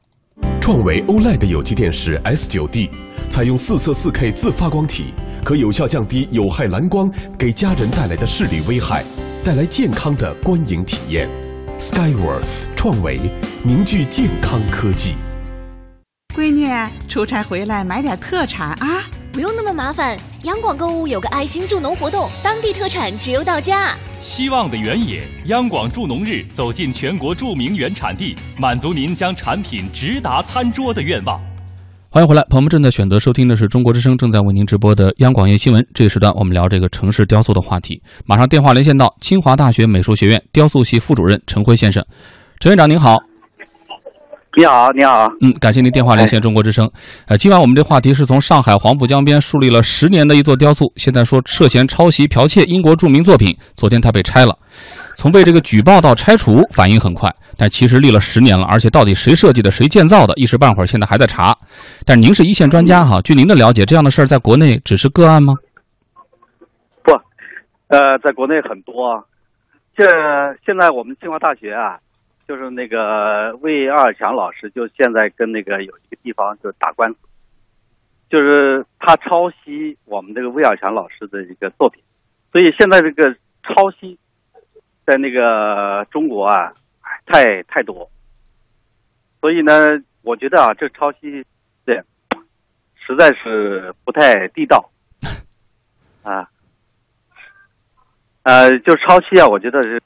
[0.60, 2.90] 创维 OLED 有机电视 S9D
[3.30, 5.14] 采用四色四 K 自发光体，
[5.44, 9.04] 可有效降低有害蓝光给家人带来的视力危害，
[9.44, 11.30] 带来健康的观影体验。
[11.80, 13.20] Skyworth 创维
[13.64, 15.16] 凝聚健康科技。
[16.36, 16.68] 闺女，
[17.08, 19.10] 出差回来买点特产啊！
[19.34, 23.96] 不用那么麻烦，央广购物有个爱心助农活动，当地特产直邮到家。
[24.20, 31.40] 希望的原野，央广助农日走进全国著名原产地，满足您将产品直达餐桌的愿望。
[32.10, 35.86] 欢迎回来，朋友们正在选择收听的是中国之声正在为您直播的央广夜新闻。
[35.94, 38.04] 这一时段我们聊这个城市雕塑的话题。
[38.26, 42.06] 马上电话连线到清华大学美术学院雕塑系副主任陈辉先生，
[42.60, 43.31] 陈院长您好。
[44.58, 46.90] 你好，你好，嗯，感谢您电话连线中国之声。
[47.26, 54.54] 呃，今晚我们这话题是从上海黄浦江边树立了十年的一座雕塑，现在说涉嫌抄袭剽窃英国著名作品，昨天它被拆了。
[55.16, 61.58] 从被这个举报到拆除，反应很快，但其实立了十年了，而且到底谁设计的、谁建造的，一时半会儿现在还在查。
[62.06, 65.56] 但您是一线专家哈，据您的了解，这样的事儿在国内只是个案吗？
[67.04, 67.12] 不，
[67.88, 69.26] 呃，在国内很多。
[69.96, 70.04] 这
[70.66, 71.96] 现在我们清华大学啊。
[72.52, 77.20] 就是那个魏二强老师，就现在跟那个有一个地方就打官司，
[78.30, 82.04] 就是他抄袭我们这个魏二强老师的一个作品，
[82.52, 83.34] 所以现在这个
[83.64, 84.20] 抄袭
[85.06, 86.74] 在那个中国啊，
[87.26, 88.12] 太太多，
[89.40, 91.46] 所以呢，我觉得啊，这抄袭
[91.86, 92.04] 对
[92.96, 94.92] 实在是不太地道。
[96.24, 96.50] 啊，
[98.44, 100.02] 呃，就抄袭啊，我觉得是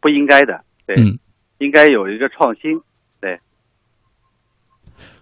[0.00, 0.96] 不应该的，对。
[1.58, 2.80] 应该有一个创新，
[3.20, 3.38] 对。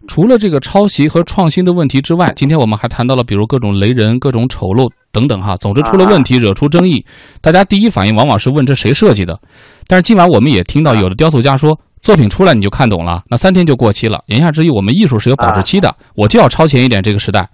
[0.09, 5.57] 除了这个抄袭和创新的问题之外，今天我们还谈到了，比如各种雷人、各种丑陋等等哈。
[5.57, 7.05] 总之出了问题，惹出争议，
[7.41, 9.41] 大家第一反应往往是问这谁设计的。
[9.87, 14.25] 但是今晚我们也听到有的雕塑家说，作品出来你就看懂了，那三天就过期了。
[14.27, 17.01] 言下之意，我们艺术是有保质期的，我就要超前一点。
[17.01, 17.49] 这个时代，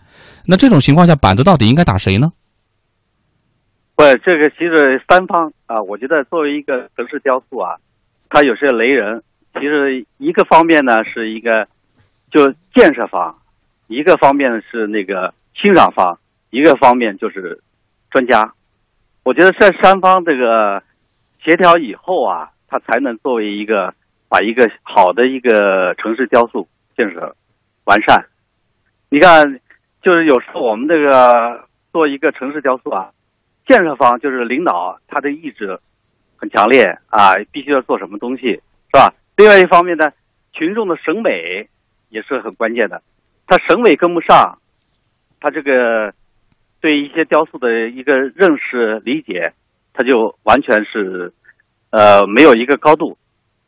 [0.46, 2.32] 那这种情况下，板子到底应该打谁呢？
[3.94, 7.76] 不，这个其实三方啊，我觉得作为一个城市雕塑啊。
[8.30, 9.22] 他有些雷人，
[9.54, 11.66] 其实一个方面呢是一个，
[12.30, 13.38] 就建设方，
[13.86, 16.18] 一个方面是那个欣赏方，
[16.50, 17.60] 一个方面就是
[18.10, 18.52] 专家。
[19.24, 20.82] 我觉得这三方这个
[21.42, 23.94] 协调以后啊，他才能作为一个
[24.28, 27.34] 把一个好的一个城市雕塑建设
[27.84, 28.26] 完善。
[29.10, 29.60] 你看，
[30.02, 33.10] 就是有时候我们这个做一个城市雕塑啊，
[33.66, 35.80] 建设方就是领导他的意志。
[36.38, 37.34] 很强烈啊！
[37.52, 38.62] 必须要做什么东西，是
[38.92, 39.12] 吧？
[39.36, 40.12] 另外一方面呢，
[40.52, 41.68] 群众的审美
[42.08, 43.02] 也是很关键的。
[43.46, 44.58] 他审美跟不上，
[45.40, 46.14] 他这个
[46.80, 49.52] 对一些雕塑的一个认识理解，
[49.92, 51.32] 他就完全是
[51.90, 53.18] 呃没有一个高度。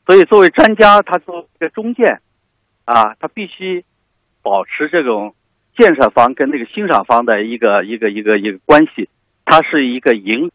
[0.07, 2.18] 所以作为专家，他做一个中介，
[2.85, 3.85] 啊，他必须
[4.43, 5.35] 保持这种
[5.77, 9.09] 建设方跟那个欣赏方的一个一个一个一个关系，
[9.45, 10.51] 他是一个引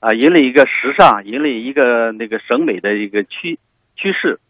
[0.00, 3.58] 啊引领一个时尚，引领一个那个审美的一个趋
[3.94, 4.40] 趋势。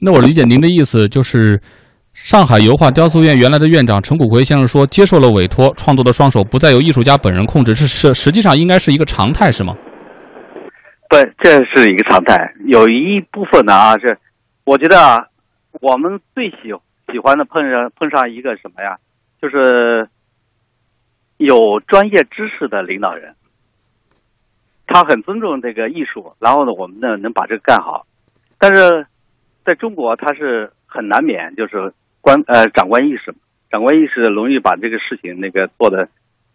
[0.00, 1.60] 那我理解您的意思就是，
[2.12, 9.76] 上海油画雕塑院原来的院长陈谷奎先生说，接受了委托，创作的双手不再由艺术家本人控制，这是实际上应该是一个常态，是吗？
[11.08, 12.54] 不，这是一个常态。
[12.66, 14.16] 有一部分呢啊，是
[14.64, 15.26] 我觉得啊，
[15.80, 16.72] 我们最喜
[17.12, 18.98] 喜欢的碰上碰上一个什么呀？
[19.42, 20.08] 就是
[21.38, 23.34] 有专业知识的领导人，
[24.86, 28.06] 他很尊重这个艺术，然后呢，我们呢能把这个干好。
[28.58, 29.06] 但是
[29.64, 33.34] 在中国，他是很难免就是官呃长官意识，
[33.70, 36.08] 长官意识容易把这个事情那个做的，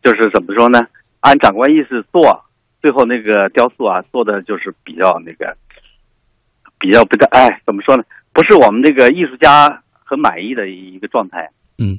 [0.03, 0.87] 就是怎么说呢？
[1.21, 2.45] 按长官意识做。
[2.81, 5.55] 最后那个雕塑啊，做的就是比较那个，
[6.77, 8.03] 比较不太哎，怎么说呢？
[8.33, 11.49] 不是我们这个艺术家很满意的一个状态。
[11.77, 11.97] 嗯，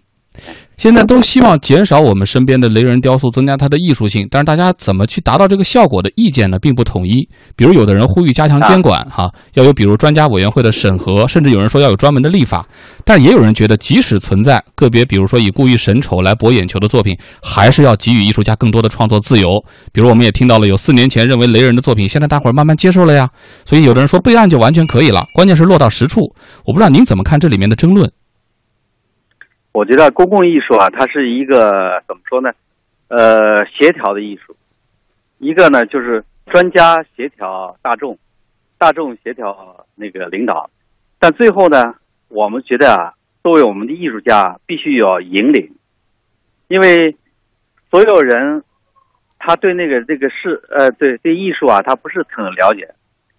[0.76, 4.26] 现在都希望减少我们身边的雷人雕塑，增加它的艺术性。
[4.28, 7.26] 但是大家怎么去达到这个效果的意见呢，并不统一。
[7.54, 12.66] 比如有的人呼吁加强监管，哈，要有比如专家委员会的审核，甚至有人说要有专门的立法。
[13.04, 19.64] 但也有人觉得，即使存在个别，比如说以故意审丑来博眼球的作品，还是要给予艺术家更多的创作自由。
[19.92, 23.30] 比如我们也听到了，有四年前认为雷人的作品，现在大伙儿慢慢接受了呀。
[23.64, 26.34] 所以有的人说备案就完全可以了，关键是落到实处。
[26.64, 28.10] 我不知道您怎么看这里面的争论。
[29.74, 32.52] 我觉得公共艺术啊，它是一个怎么说呢？
[33.08, 34.54] 呃，协调的艺术。
[35.38, 38.16] 一个呢，就是专家协调大众，
[38.78, 40.70] 大众协调那个领导。
[41.18, 41.96] 但最后呢，
[42.28, 45.72] 我们觉得啊，作为我们的艺术家，必须要引领，
[46.68, 47.16] 因为
[47.90, 48.62] 所有人
[49.40, 52.94] 他对那个这个事呃，对对艺术啊，他不是很了解。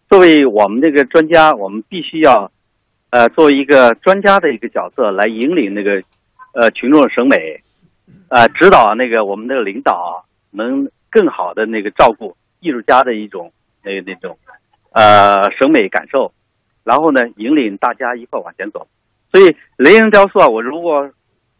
[0.09, 2.51] 作为我们这个专家，我们必须要
[3.09, 6.03] 呃，作为一个专家的一个角色来引领那个。
[6.55, 7.61] 呃，群众审美，
[8.29, 13.51] 呃，指导那个我们的领导能更好的那个照顾艺术家的一种
[13.83, 14.37] 那那种
[14.93, 16.31] 呃审美感受，
[16.85, 18.87] 然后呢，引领大家一块往前走。
[19.33, 21.11] 所以雷人雕塑啊，我如果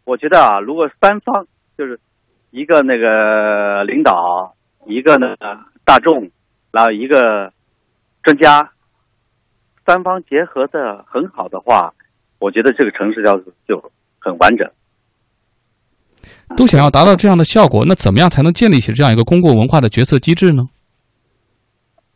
[0.04, 2.00] 我觉得啊，如果三方就是
[2.50, 5.36] 一个那个领导，一个呢
[5.84, 6.30] 大众，
[6.72, 7.52] 然后一个
[8.22, 8.72] 专家，
[9.84, 11.92] 三方结合的很好的话，
[12.38, 14.70] 我觉得这个城市雕塑就很完整。
[16.54, 20.68] 都想要达到这样的效果，那怎么样才能建立起这样一个公共文化的决策机制呢？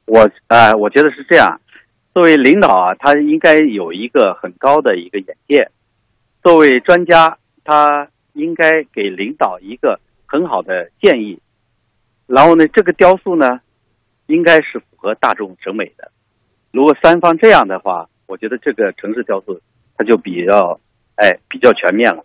[0.07, 1.61] 我呃，我觉得是这样。
[2.12, 5.70] 作为领导啊，他应该有一个很高的一个眼界；
[6.43, 11.39] 作为专家，他应该给领导一个很好的建议。
[12.26, 13.61] 然后呢，这个雕塑呢，
[14.26, 16.11] 应该是符合大众审美的。
[16.72, 19.61] 如果三方这样的话，我觉得这个城市雕塑
[19.97, 20.81] 它就比较
[21.14, 22.24] 哎比较全面了。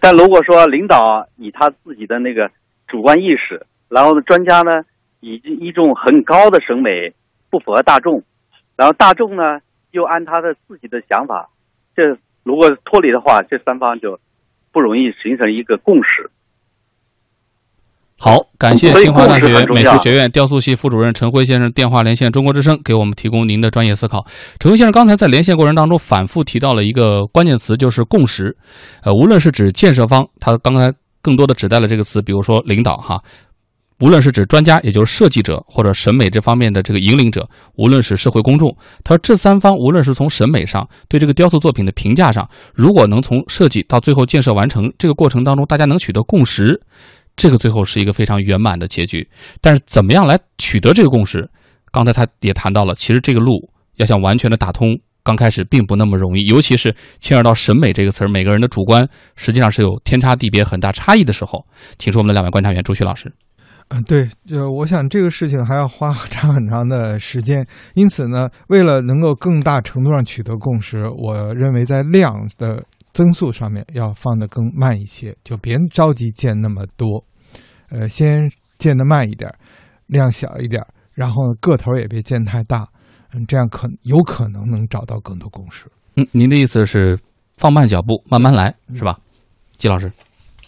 [0.00, 2.50] 但如果说领导以他自己的那个
[2.86, 4.84] 主观意识，然后专家呢
[5.20, 7.12] 以一种很高的审美
[7.50, 8.22] 不符合大众，
[8.76, 11.48] 然后大众呢又按他的自己的想法，
[11.96, 14.20] 这如果脱离的话，这三方就
[14.72, 16.30] 不容易形成一个共识。
[18.20, 24.26] 好，感谢清华大学美术学院雕塑系副主任陈辉先生电话连线中国之声，给我们提供您的专业思考。
[24.58, 28.56] 陈辉先生刚才在连线过程当中反复提到了一个关键词，就是共识。
[29.04, 30.92] 呃，无论是指建设方，他刚才
[31.22, 33.22] 更多的指代了这个词，比如说领导哈；
[34.00, 37.42] 无论是指专家，也就是设计者或者审美这方面的这个引领者；
[37.76, 46.80] 无论是社会公众，他说这三方无论是从审美上对这个雕塑作品的评价上，如果能从设计到最后建设完成这个过程当中，大家能取得共识。
[47.38, 49.26] 这个最后是一个非常圆满的结局，
[49.62, 51.48] 但是怎么样来取得这个共识？
[51.90, 61.64] 刚才他也谈到了，其实这个路要想完全的打通，刚开始并不那么容易，尤其是牵扯到审美这个词儿，每个人的主观实际上是有天差地别、很大差异的时候。
[61.96, 63.32] 请出我们的两位观察员，朱旭老师。
[63.90, 77.24] 嗯，对，就我想这个事情还要花很长很长的时间，因此呢，为了能够更大程度上取得共识，我认为在量的增速上面要放得更慢一些，就别着急建那么多。
[77.90, 79.52] 呃，先建得慢一点，
[80.06, 82.86] 量小一点，然后个头也别建太大，
[83.32, 85.86] 嗯，这样可有可能能找到更多共识。
[86.16, 87.18] 嗯，您的意思是
[87.56, 89.18] 放慢脚步，慢慢来，是吧？
[89.76, 90.12] 季老师，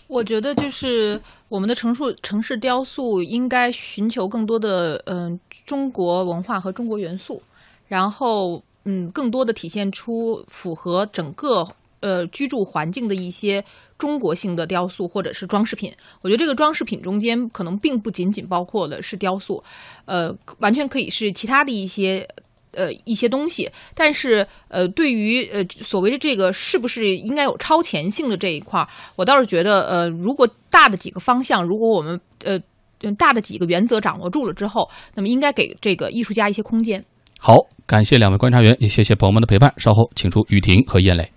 [0.06, 7.42] 我觉得就是我们的城市城市雕塑应该寻求更多的嗯、呃、中国文化和中国元素，
[7.88, 11.66] 然后嗯更多的体现出符合整个
[12.00, 13.64] 呃居住环境的一些。
[14.00, 15.92] 中国性的雕塑或者是装饰品，
[16.22, 19.62] 我觉得这个装饰品中间可能并不仅仅包括的是雕塑，
[20.06, 22.26] 呃，完全可以是其他的一些
[22.72, 32.58] 呃一些东西，但是呃对于呃所谓的这个是不是应该有超前性的这一块儿，我倒是觉得呃如果大的几个方向，如果我们呃
[33.18, 37.04] 大的几个原则掌握住了之后，那么应该给这个艺术家一些空间。
[37.38, 37.54] 好，
[37.86, 39.74] 感谢两位观察员，也谢谢朋友们的陪伴。
[39.76, 41.30] 稍后请出雨婷和燕磊。